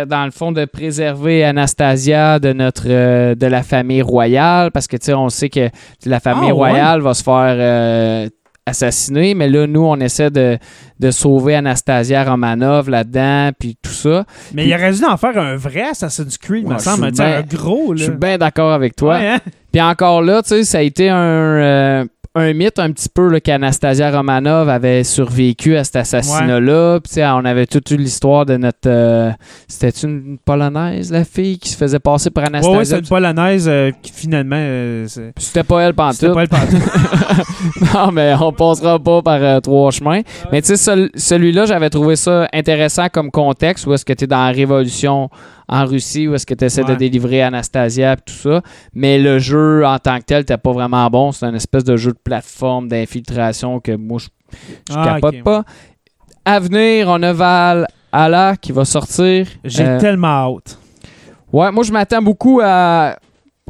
[0.08, 4.96] dans le fond de préserver Anastasia de notre euh, de la famille royale parce que
[4.98, 5.70] tu sais on sait que
[6.04, 6.70] la famille Ah, ouais?
[6.70, 8.28] royale va se faire euh,
[8.66, 10.58] assassiner mais là nous on essaie de,
[10.98, 15.54] de sauver Anastasia Romanov là-dedans puis tout ça Mais il aurait dû en faire un
[15.56, 17.02] vrai Assassin's Creed, me Ouais, semble.
[17.02, 17.98] je suis Tu sais, bien- un gros, là.
[17.98, 19.38] je suis bien d'accord avec toi Ouais, hein?
[19.70, 22.04] puis encore là tu sais ça a été un euh,
[22.36, 27.00] un mythe un petit peu qu'Anastasia Romanov avait survécu à cet assassinat-là.
[27.34, 28.78] On avait toute l'histoire de notre.
[28.88, 29.30] euh,
[29.66, 32.78] C'était une polonaise, la fille, qui se faisait passer pour Anastasia.
[32.78, 34.56] ouais, c'est une polonaise euh, qui finalement.
[34.58, 35.06] euh,
[35.36, 36.34] C'était pas elle C'était pantoute.
[36.34, 37.94] pas le pantoute.
[37.94, 40.20] non, mais on passera pas par euh, trois chemins.
[40.52, 44.24] Mais tu sais, cel- celui-là, j'avais trouvé ça intéressant comme contexte où est-ce que tu
[44.24, 45.30] es dans la révolution
[45.68, 46.96] en Russie, où est-ce que tu essaies de Ouais.
[46.96, 48.62] délivrer Anastasia et tout ça.
[48.94, 51.32] Mais le jeu en tant que tel, t'es pas vraiment bon.
[51.32, 54.26] C'est une espèce de jeu de plateforme, d'infiltration que moi, je,
[54.90, 55.64] je Ah, capote pas.
[56.44, 59.48] À venir, on a Val Allah qui va sortir.
[59.64, 60.78] J'ai Euh, tellement hâte.
[61.52, 63.16] Ouais, moi je m'attends beaucoup à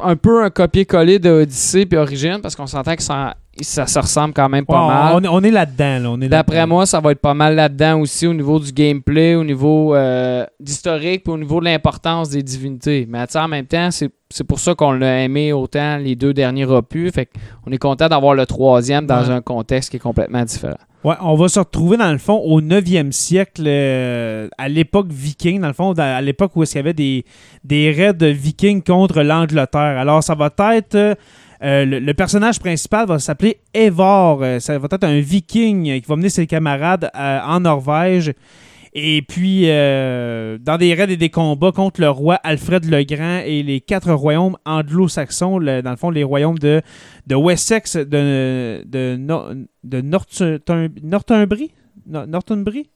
[0.01, 3.97] un peu un copier-coller de Odyssey puis Origin parce qu'on s'entend que ça, ça se
[3.99, 5.13] ressemble quand même pas Ouais, mal.
[5.15, 5.99] on, est- on est là-dedans.
[5.99, 9.35] Là, on D'après moi, ça va être pas mal là-dedans aussi au niveau du gameplay,
[9.35, 13.05] au niveau euh, d'historique, puis au niveau de l'importance des divinités.
[13.09, 17.11] Mais en même temps, c'est pour ça qu'on l'a aimé autant les deux derniers opus.
[17.13, 17.27] Fait
[17.63, 19.31] qu'on est content d'avoir le troisième dans Ouais.
[19.33, 20.75] un contexte qui est complètement différent.
[21.03, 25.61] Ouais, on va se retrouver dans le fond au 9e siècle, euh, à l'époque viking,
[25.61, 27.23] dans le fond, à l'époque où il y avait des,
[27.63, 29.97] des raids vikings contre l'Angleterre.
[29.99, 30.95] Alors, ça va être.
[30.95, 31.15] euh,
[31.63, 34.41] euh, le, personnage principal va s'appeler Eivor.
[34.43, 38.33] Euh, Ça va être un viking qui va mener ses camarades euh, en Norvège.
[38.99, 43.61] Et puis, dans des raids et des combats contre le roi Alfred le Grand et
[43.61, 46.81] les quatre royaumes anglo-saxons, dans le fond, les royaumes de,
[47.27, 49.53] de Wessex, de, de, Nor-
[49.83, 51.71] de Northum- Northumbrie,
[52.07, 52.89] No- Northumbrie?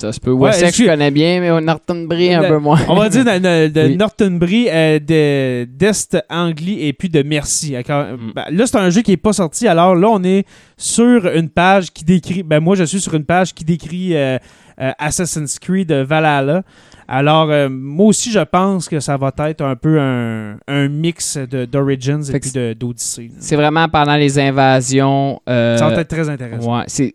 [0.00, 0.30] Ça se peut.
[0.32, 2.78] Ouais, Wessex, je connais bien, mais Northumbrie, un De- peu moins.
[2.88, 4.68] On va dire de, de- de Oui.
[4.70, 7.74] Euh, de- d'Est Anglie et puis de Merci.
[7.76, 8.32] Mm.
[8.34, 9.66] Ben, là, c'est un jeu qui n'est pas sorti.
[9.68, 10.44] Alors là, on est
[10.76, 12.42] sur une page qui décrit.
[12.42, 14.38] Ben, moi, je suis sur une page qui décrit euh,
[14.80, 16.62] euh, Assassin's Creed Valhalla.
[17.08, 21.38] Alors, euh, moi aussi, je pense que ça va être un peu un, un mix
[21.38, 23.30] d'Origins et puis d'Odyssey.
[23.38, 25.40] C'est vraiment pendant les invasions.
[25.48, 26.78] euh, Ça va être très intéressant.
[26.78, 27.14] ouais, c'est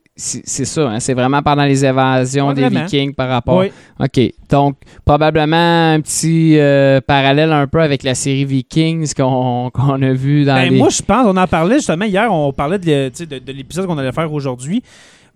[0.66, 0.90] ça.
[0.90, 2.70] hein, c'est vraiment pendant les invasions des.
[2.70, 3.58] Vikings par rapport.
[3.58, 3.72] Oui.
[4.00, 4.34] OK.
[4.50, 10.46] Donc, probablement un petit euh, parallèle un peu avec la série Vikings qu'on a vu
[10.46, 10.78] dans Ben, les...
[10.78, 13.98] Moi, je pense, on en parlait justement hier, on parlait de, de, de l'épisode qu'on
[13.98, 14.82] allait faire aujourd'hui.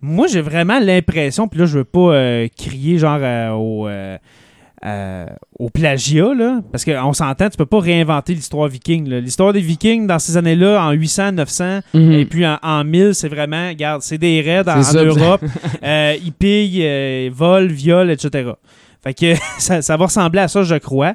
[0.00, 3.20] Moi, j'ai vraiment l'impression, puis là, je veux pas crier genre
[3.58, 3.86] au,
[4.86, 5.26] euh,
[5.58, 9.08] au plagiat, là, parce qu'on s'entend, tu peux pas réinventer l'histoire viking.
[9.08, 12.12] L'histoire des vikings dans ces années-là, en 800, 900, Mhm.
[12.12, 15.42] et puis en, en 1000, c'est vraiment, regarde, c'est des raids en, Europe,
[15.82, 18.50] euh, ils pillent, euh, volent, violent, etc.
[19.02, 21.14] Fait que ça, ça va ressembler à ça, je crois.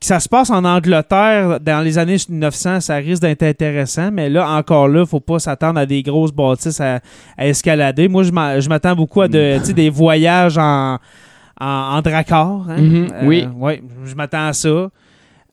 [0.00, 4.48] Ça se passe en Angleterre dans les années 900, ça risque d'être intéressant, mais là,
[4.50, 7.00] encore là, faut pas s'attendre à des grosses bâtisses à,
[7.36, 8.06] à escalader.
[8.06, 10.98] Moi, je m'a- je m'attends beaucoup à de, sais, des voyages en,
[11.60, 12.66] en, en dracard.
[12.68, 12.76] hein?
[12.78, 13.46] Mhm, oui.
[13.56, 14.90] ouais, je m'attends à ça.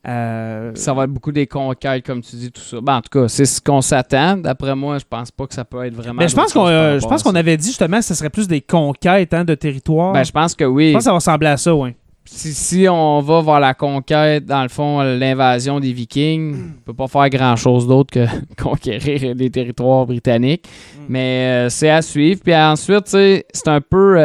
[0.08, 2.76] Euh, Ça va être beaucoup des conquêtes, comme tu dis, tout ça.
[2.80, 4.36] Ben, en tout cas, c'est ce qu'on s'attend.
[4.36, 6.20] D'après moi, je pense pas que ça peut être vraiment.
[6.20, 8.46] mais je pense qu'on euh, je pense qu'on avait dit justement que ce serait plus
[8.46, 10.12] des conquêtes hein, de territoire.
[10.12, 10.88] Ben, je pense que oui.
[10.88, 11.90] je pense que ça va ressembler à ça, oui.
[12.28, 16.94] Si, si on va vers la conquête, dans le fond, l'invasion des Vikings, on peut
[16.94, 18.26] pas faire grand-chose d'autre que
[18.62, 20.66] conquérir les territoires britanniques.
[20.66, 21.02] Mm.
[21.08, 22.40] Mais euh, c'est à suivre.
[22.44, 24.18] Puis ensuite, c'est un peu...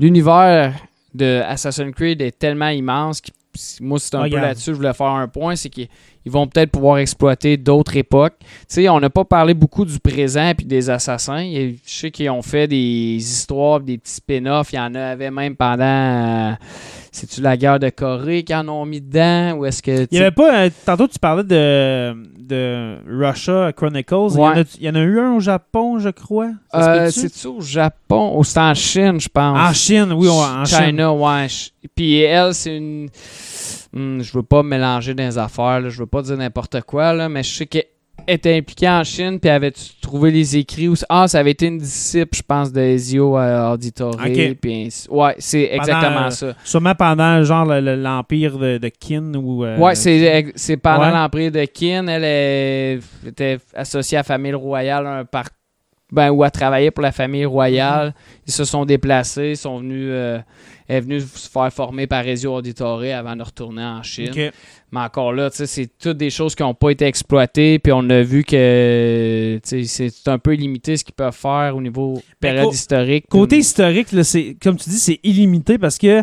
[0.00, 0.74] euh, L'univers
[1.14, 3.30] de Assassin's Creed est tellement immense que
[3.80, 4.42] moi, c'est un Regarde.
[4.42, 5.88] peu là-dessus que je voulais faire un point, c'est qu'ils
[6.24, 8.34] ils vont peut-être pouvoir exploiter d'autres époques.
[8.40, 11.50] Tu sais, on n'a pas parlé beaucoup du présent puis des assassins.
[11.50, 14.72] Je sais qu'ils ont fait des histoires, des petits spin-offs.
[14.72, 16.56] Il y en avait même pendant...
[17.12, 19.54] c'est-tu la guerre de Corée qu'ils en ont mis dedans?
[19.58, 20.06] Ou est-ce que...
[20.10, 20.64] Il y avait pas.
[20.66, 24.14] euh, tantôt, tu parlais de, de Russia Chronicles.
[24.32, 24.64] Il, y en a, Ouais.
[24.78, 26.50] il y en a eu un au Japon, je crois?
[26.74, 27.10] Euh?
[27.10, 28.38] C'est-tu au Japon?
[28.38, 29.58] Ou c'est en Chine, je pense.
[29.58, 30.78] en Chine, oui, en Chine.
[30.86, 31.48] China, ouais.
[31.48, 33.08] Ch- Puis elle, c'est une.
[33.92, 35.88] Hmm, je veux pas mélanger les affaires, là.
[35.88, 37.86] je veux pas dire n'importe quoi, là, mais je sais qu'elle
[38.32, 40.94] était impliquée en Chine, puis avais-tu trouvé les écrits où...
[41.08, 44.16] Ah, ça avait été une disciple, je pense, de Ezio euh, Auditore.
[44.16, 46.54] Puis Ouais, c'est exactement euh, ça.
[46.64, 49.64] Sûrement pendant genre le- le- l'empire de, de Qin ou.
[49.64, 51.12] euh, Ouais, c'est pendant Ouais.
[51.12, 52.06] l'empire de Qin.
[52.08, 55.46] Elle est- était associée à la famille royale un par...
[56.12, 58.08] ben, ou à travailler pour la famille royale.
[58.08, 58.42] Mm-hmm.
[58.48, 60.38] Ils se sont déplacés, ils sont venus, euh,
[60.88, 64.50] elle est venue se faire former par Ezio Auditore avant de retourner en Chine.
[64.92, 67.78] Mais encore là, c'est toutes des choses qui n'ont pas été exploitées.
[67.78, 72.20] Puis on a vu que c'est un peu limité ce qu'ils peuvent faire au niveau
[72.40, 73.26] période historique.
[73.28, 74.22] Côté Puis- historique, là,
[74.62, 76.22] comme tu dis, c'est illimité parce que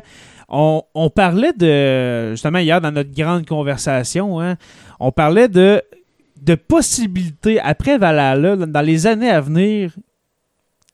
[0.49, 2.31] on, on parlait de.
[2.31, 4.55] Justement, hier, dans notre grande conversation, hein,
[4.99, 5.81] on parlait de,
[6.41, 9.91] de possibilités après Valhalla, dans les années à venir.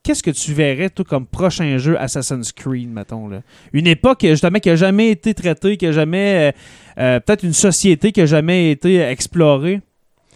[0.04, 3.26] Qu'est-ce que tu verrais, toi, comme prochain jeu Assassin's Creed, mettons?
[3.26, 3.40] Là?
[3.72, 6.52] Une époque, justement, qui n'a jamais été traitée, qui n'a jamais.
[6.52, 9.80] euh, euh, peut-être une société qui n'a jamais été explorée.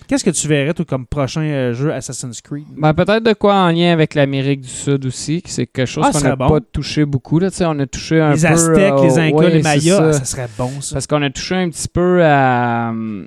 [0.09, 2.65] Qu'est-ce que tu verrais, toi, comme prochain euh, jeu Assassin's Creed?
[2.79, 6.03] Ben, peut-être de quoi en lien avec l'Amérique du Sud aussi, que c'est quelque chose
[6.09, 6.49] Ah, qu'on n'a bon.
[6.49, 7.39] pas touché beaucoup.
[7.39, 8.47] Là, tu sais, on a touché un les peu...
[8.47, 10.09] Aztèques, euh, les Incas, ouais, les Mayas, ça.
[10.09, 10.95] ah, ça serait bon, ça.
[10.95, 13.27] Parce qu'on a touché un petit peu à, euh,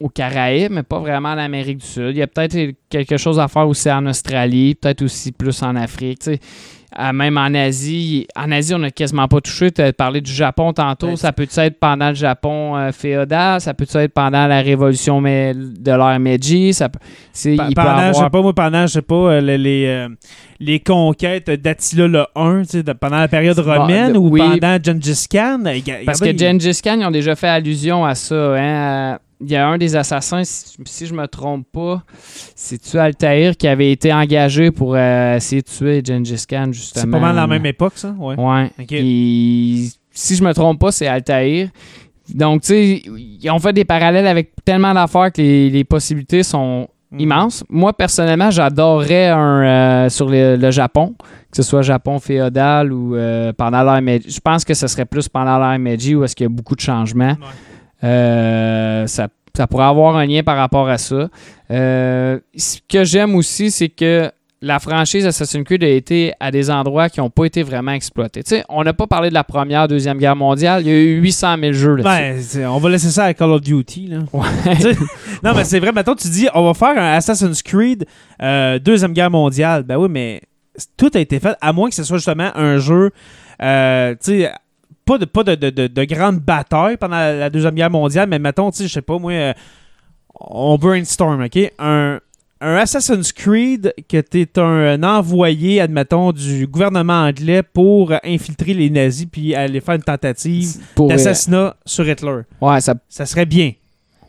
[0.00, 2.10] aux Caraïbes, mais pas vraiment en Amérique du Sud.
[2.10, 2.56] Il y a peut-être
[2.88, 6.20] quelque chose à faire aussi en Australie, peut-être aussi plus en Afrique.
[6.98, 9.70] Euh, même en Asie, en Asie, on n'a quasiment pas touché.
[9.70, 11.16] Tu as parlé du Japon tantôt.
[11.16, 15.84] Ça peut être pendant le Japon euh, féodal, ça peut être pendant la révolution de
[15.84, 16.72] l'ère Meiji.
[16.72, 16.98] Ça peut,
[17.44, 20.08] il pendant, je sais pas, moi, pendant, je sais pas, euh, les, les, euh,
[20.60, 24.30] les conquêtes d'Attila le 1, tu sais, de- pendant la période Bon, romaine de- ou
[24.30, 24.40] oui.
[24.40, 25.60] pendant Gengis Khan?
[25.66, 28.34] euh, Parce que Gengis Khan, ils ont déjà fait allusion à ça.
[28.34, 29.14] hein.
[29.14, 32.02] Euh, Il y a un des assassins, si, je me trompe pas,
[32.56, 37.04] c'est-tu Altaïr qui avait été engagé pour euh, essayer de tuer Gengis Khan, justement?
[37.04, 38.14] C'est pas mal la même époque, ça?
[38.18, 38.34] Ouais.
[38.36, 38.70] Ouais.
[40.10, 41.68] Si je me trompe pas, c'est Altaïr.
[42.34, 46.42] Donc, tu sais, ils ont fait des parallèles avec tellement d'affaires que les, les possibilités
[46.42, 47.20] sont Mm.
[47.20, 47.64] immenses.
[47.70, 51.14] Moi, personnellement, j'adorerais un euh, sur le, le Japon,
[51.50, 54.30] que ce soit Japon féodal ou euh, pendant l'ère Meiji.
[54.30, 56.74] Je pense que ce serait plus pendant l'ère Meiji où est-ce qu'il y a beaucoup
[56.74, 57.28] de changements.
[57.28, 57.36] Ouais.
[58.04, 61.28] Euh, ça, ça pourrait avoir un lien par rapport à ça.
[61.70, 64.30] Euh, ce que j'aime aussi, c'est que
[64.60, 68.42] la franchise Assassin's Creed a été à des endroits qui n'ont pas été vraiment exploités.
[68.68, 70.82] On n'a pas parlé de la première, deuxième guerre mondiale.
[70.82, 72.58] Il y a eu 800 000 jeux là-dessus.
[72.58, 74.08] Ben, on va laisser ça à Call of Duty.
[74.08, 74.18] Là.
[74.32, 74.46] Ouais.
[75.44, 75.92] Non, mais c'est vrai.
[75.92, 78.06] Maintenant, tu dis, on va faire un Assassin's Creed
[78.42, 79.84] euh, Deuxième Guerre mondiale.
[79.84, 80.40] Ben oui, mais
[80.96, 83.10] tout a été fait, à moins que ce soit justement un jeu,
[83.62, 84.14] euh,
[85.08, 88.28] pas de, pas de, de, de, de grande bataille pendant la, la Deuxième Guerre mondiale,
[88.28, 89.52] mais mettons, tu sais, je sais pas, moi, euh,
[90.40, 91.58] on brainstorm, OK?
[91.78, 92.20] Un,
[92.60, 98.90] un Assassin's Creed que tu es un, envoyé, admettons, du gouvernement anglais pour infiltrer les
[98.90, 102.40] nazis puis aller faire une tentative euh, d'assassinat sur Hitler.
[102.60, 103.72] ouais, ça, Ça serait bien.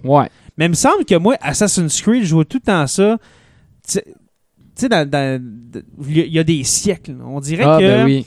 [0.04, 0.30] ouais.
[0.58, 3.18] Mais il me semble que moi, Assassin's Creed, je vois tout le temps ça.
[3.88, 4.06] Tu sais-
[4.82, 7.16] il y a des siècles.
[7.26, 8.26] On dirait Ah, que ben oui.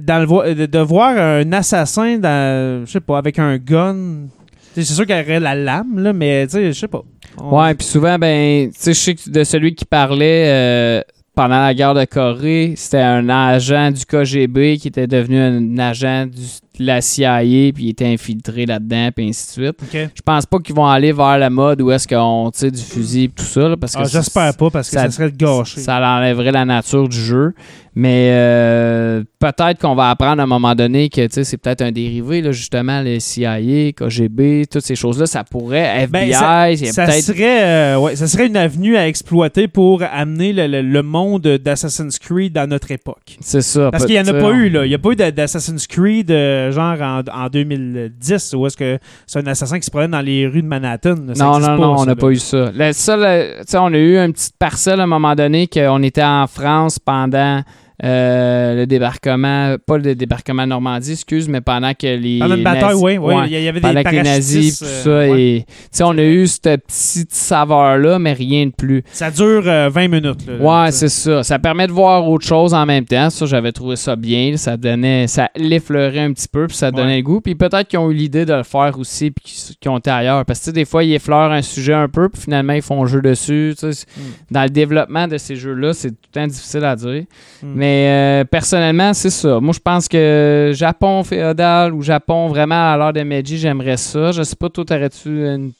[0.00, 4.26] Dans le de, de voir un assassin, dans, je sais pas, avec un gun.
[4.74, 7.02] C'est sûr qu'il y aurait la lame, là, mais je sais pas.
[7.38, 11.00] On- Ouais, puis souvent, ben, tu sais, je sais que de celui qui parlait euh,
[11.34, 16.26] pendant la guerre de Corée, c'était un agent du KGB qui était devenu un agent
[16.26, 16.40] du-
[16.78, 17.40] de la CIA,
[17.74, 19.76] puis il était infiltré là-dedans, puis ainsi de suite.
[19.82, 20.10] Ok.
[20.14, 23.24] Je pense pas qu'ils vont aller vers la mode où est-ce qu'on tire du fusil
[23.24, 25.32] et tout ça, là, parce que Ah, ça- J'espère pas parce que ça, ça- serait
[25.32, 25.80] gâché.
[25.80, 27.52] ça enlèverait la nature du jeu.
[27.94, 32.40] Mais euh, peut-être qu'on va apprendre à un moment donné que c'est peut-être un dérivé,
[32.40, 36.88] là, justement, les CIA, KGB, toutes ces choses-là, ça pourrait, FBI, Ben, ça, il y
[36.88, 37.20] a ça peut-être...
[37.22, 41.42] serait, euh, ouais, ça serait une avenue à exploiter pour amener le, le- le monde
[41.42, 43.36] d'Assassin's Creed dans notre époque.
[43.40, 43.90] C'est ça.
[43.90, 44.86] Parce qu'il n'y en a pas eu, là.
[44.86, 48.76] Il n'y a pas eu d'a- d'Assassin's Creed euh, genre en, en 2010 où est-ce
[48.78, 51.16] que c'est un assassin qui se promène dans les rues de Manhattan.
[51.34, 52.70] Ça Non, non, pas, non, on n'a pas eu ça.
[52.74, 56.22] Le seul, euh, on a eu une petite parcelle à un moment donné qu'on était
[56.24, 57.62] en France pendant
[58.04, 62.38] euh, le débarquement, pas le débarquement Normandie, excuse, mais pendant que les.
[62.40, 63.18] Pendant une bataille, nazis- oui.
[63.18, 65.08] Oui, ouais, il y avait des pendant que les nazis, tout ça.
[65.08, 65.42] euh, ouais.
[65.42, 69.02] et, tu sais, on a eu cette petite saveur-là, mais rien de plus.
[69.12, 70.46] Ça dure euh, 20 minutes.
[70.46, 71.42] là, Ouais, c'est ça.
[71.42, 73.30] Ça permet de voir autre chose en même temps.
[73.30, 74.56] Ça, j'avais trouvé ça bien.
[74.56, 77.16] Ça donnait, ça l'effleurait un petit peu, puis ça donnait Ouais.
[77.18, 77.40] le goût.
[77.40, 79.44] Puis peut-être qu'ils ont eu l'idée de le faire aussi, puis
[79.80, 80.44] qu'ils- ont été ailleurs.
[80.44, 83.06] Parce que des fois, ils effleurent un sujet un peu, puis finalement, ils font un
[83.06, 83.74] jeu dessus.
[83.78, 84.20] Tu sais, Mm.
[84.50, 87.24] Dans le développement de ces jeux-là, c'est tout le temps difficile à dire.
[87.62, 87.72] Mm.
[87.74, 89.60] Mais euh, personnellement, c'est ça.
[89.60, 94.32] Moi, je pense que Japon féodal ou Japon vraiment à l'heure de Meiji, j'aimerais ça.
[94.32, 95.72] Je sais pas, toi, t'aurais-tu une-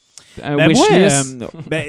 [0.42, 1.42] un Ben, moi, wishlist?
[1.42, 1.84] euh, ben,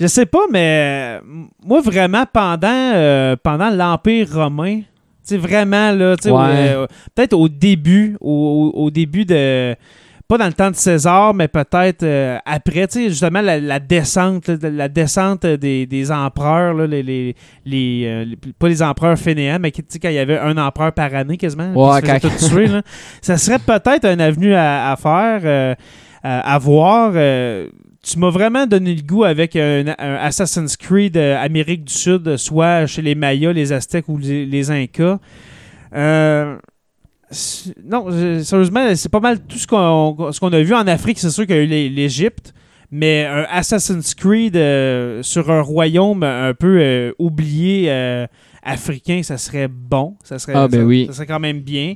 [0.00, 1.26] je sais pas, mais euh,
[1.64, 4.84] moi, vraiment, pendant, euh, pendant l'Empire romain, tu
[5.22, 6.86] sais, vraiment, là, tu sais, Ouais.
[7.14, 9.74] peut-être au début, au, au- au début de.
[10.28, 13.78] Pas dans le temps de César, mais peut-être euh, après, tu sais, justement, la, la
[13.80, 19.18] descente, la descente des, des empereurs, là, les, les, les, euh, les- pas les empereurs
[19.18, 22.02] fainéants, mais qui- tu sais, quand il y avait un empereur par année quasiment, Ouais,
[22.02, 22.18] quand-
[22.50, 22.82] tuer, là.
[23.22, 25.74] ça serait peut-être un avenue à, à faire, euh,
[26.22, 27.12] à, à voir.
[28.02, 32.84] tu m'as vraiment donné le goût avec un, un Assassin's Creed Amérique du Sud, soit
[32.84, 35.18] chez les Mayas, les Aztèques ou les, Incas.
[35.94, 36.56] Euh,
[37.84, 41.18] non, je- sérieusement, c'est pas mal tout ce qu'on ce qu'on a vu en Afrique.
[41.18, 42.54] C'est sûr qu'il y a eu l'Égypte,
[42.90, 48.26] mais un Assassin's Creed euh, sur un royaume un peu euh, oublié euh,
[48.62, 50.16] africain, ça serait bon.
[50.24, 51.06] Ça serait, Ah, ben ça- oui.
[51.08, 51.94] ça serait quand même bien.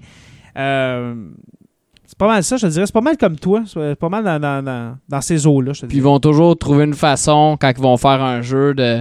[2.07, 2.85] C'est pas mal ça, je te dirais.
[2.87, 3.63] C'est pas mal comme toi.
[3.67, 6.95] C'est pas mal dans, dans, dans, dans ces eaux-là, Puis ils vont toujours trouver une
[6.95, 9.01] façon, quand ils vont faire un jeu, de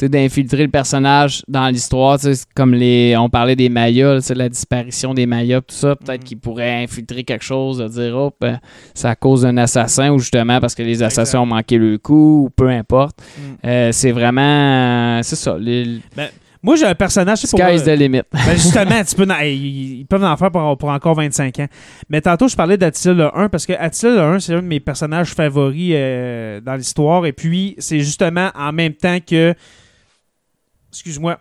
[0.00, 2.18] d'infiltrer le personnage dans l'histoire.
[2.54, 5.96] Comme les, on parlait des Mayas, la disparition des Mayas, tout ça.
[5.96, 6.24] Peut-être Mhm.
[6.24, 8.58] qu'ils pourraient infiltrer quelque chose, de dire, oh, ben,
[8.94, 12.44] c'est à cause d'un assassin ou justement parce que les assassins ont manqué le coup
[12.46, 13.20] ou peu importe.
[13.36, 13.66] Mm.
[13.66, 15.20] Euh, c'est vraiment.
[15.22, 15.56] C'est ça.
[15.58, 16.00] Les,
[16.62, 17.38] Moi, j'ai un personnage.
[17.38, 18.22] c'est pour- sky's the limit.
[18.32, 21.66] Ben justement, tu peux ils peuvent en faire pour, pour encore 25 ans.
[22.08, 24.66] Mais tantôt, je parlais d'Attila le 1 parce que Attila le 1, c'est un de
[24.66, 27.26] mes personnages favoris euh, dans l'histoire.
[27.26, 29.54] Et puis, c'est justement en même temps que.
[30.92, 31.38] Excuse-moi.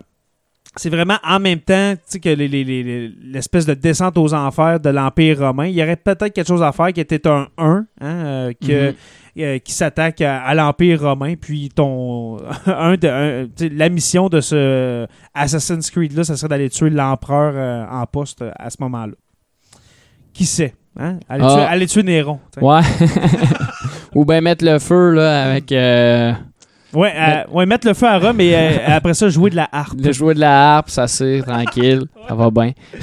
[0.78, 4.80] C'est vraiment en même temps que les- les- les- les- l'espèce de descente aux enfers
[4.80, 5.66] de l'Empire romain.
[5.66, 8.90] Il y aurait peut-être quelque chose à faire qui était un 1, hein, euh, que,
[8.92, 8.96] Mhm.
[9.40, 11.34] euh, qui s'attaque à, à l'Empire romain.
[11.36, 12.38] Puis ton
[12.68, 17.86] un de, un- la mission de ce Assassin's Creed-là, ça serait d'aller tuer l'empereur euh,
[17.92, 19.14] en poste à ce moment-là.
[20.34, 20.74] Qui sait?
[20.98, 21.20] Hein?
[21.28, 21.54] Aller, Ah.
[21.54, 22.40] tuer, aller tuer Néron.
[22.62, 22.80] Ouais.
[24.16, 25.70] ou bien mettre le feu là, avec
[26.94, 29.70] Ouais, euh, ouais, mettre le feu à Rome et euh, après ça, jouer de la
[29.72, 29.98] harpe.
[29.98, 32.04] le jouer de la harpe, ça c'est tranquille.
[32.28, 32.72] Ça va bien.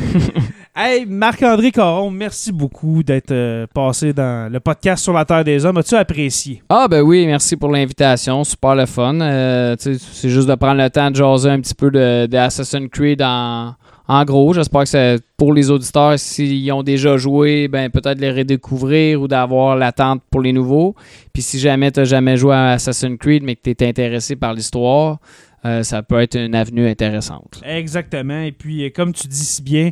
[0.80, 5.66] Hey, Marc-André Caron, merci beaucoup d'être euh, passé dans le podcast sur la Terre des
[5.66, 5.78] Hommes.
[5.78, 6.62] As-tu apprécié?
[6.68, 9.20] Ah ben oui, merci pour l'invitation, super le fun.
[9.20, 12.89] Euh, c'est juste de prendre le temps de jaser un petit peu de, de Assassin's
[12.93, 13.74] Creed en,
[14.09, 14.54] en gros.
[14.54, 19.28] J'espère que c'est pour les auditeurs, s'ils ont déjà joué, ben peut-être les redécouvrir ou
[19.28, 20.94] d'avoir l'attente pour les nouveaux.
[21.32, 24.34] Puis si jamais tu n'as jamais joué à Assassin's Creed mais que tu es intéressé
[24.36, 25.18] par l'histoire,
[25.64, 27.61] euh, ça peut être une avenue intéressante.
[27.64, 28.40] Exactement.
[28.42, 29.90] Et puis, euh, comme tu dis si bien,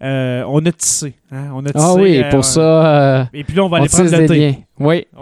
[0.00, 1.14] euh, on a tissé.
[1.32, 3.80] hein, On a tissé Ah oui, euh, pour ça, Et puis là, on va on
[3.80, 4.58] aller prendre le thé.
[4.78, 5.06] Oui.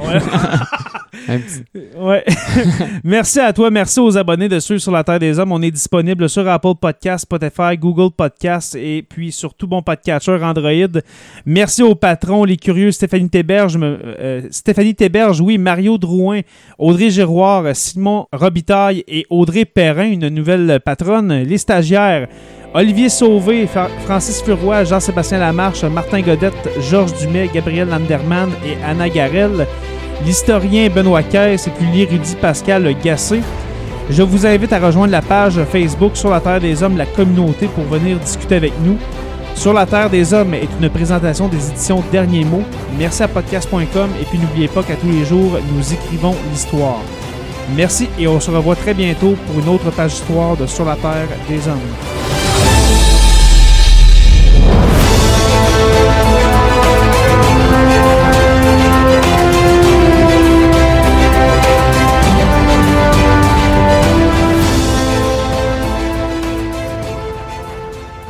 [1.97, 2.25] Ouais.
[3.05, 5.53] Merci à toi, merci aux abonnés de Suivre sur la Terre des Hommes.
[5.53, 10.39] On est disponible sur Apple Podcasts, Spotify, Google Podcasts et puis sur tout bon podcatcher
[10.43, 11.01] Android.
[11.45, 16.41] Merci aux patrons, les curieux Stéphanie Théberge, me- euh, Stéphanie Théberge, oui, Mario Drouin,
[16.79, 22.29] Audrey Giroir, Simon Robitaille et Audrey Perrin, une nouvelle patronne, les stagiaires.
[22.75, 29.09] Olivier Sauvé, Fra- Francis Furoy, Jean-Sébastien Lamarche, Martin Godette, Georges Dumais, Gabriel Landerman et Anna
[29.09, 29.67] Garel
[30.25, 33.41] l'historien Benoît Caisse et puis l'érudit Pascal Gassé.
[34.09, 37.67] Je vous invite à rejoindre la page Facebook Sur la Terre des Hommes, la communauté,
[37.67, 38.97] pour venir discuter avec nous.
[39.55, 42.65] Sur la Terre des Hommes est une présentation des éditions Derniers Mots.
[42.99, 47.01] Merci à podcast.com et puis n'oubliez pas qu'à tous les jours, nous écrivons l'histoire.
[47.75, 50.95] Merci et on se revoit très bientôt pour une autre page histoire de Sur la
[50.97, 52.46] Terre des Hommes.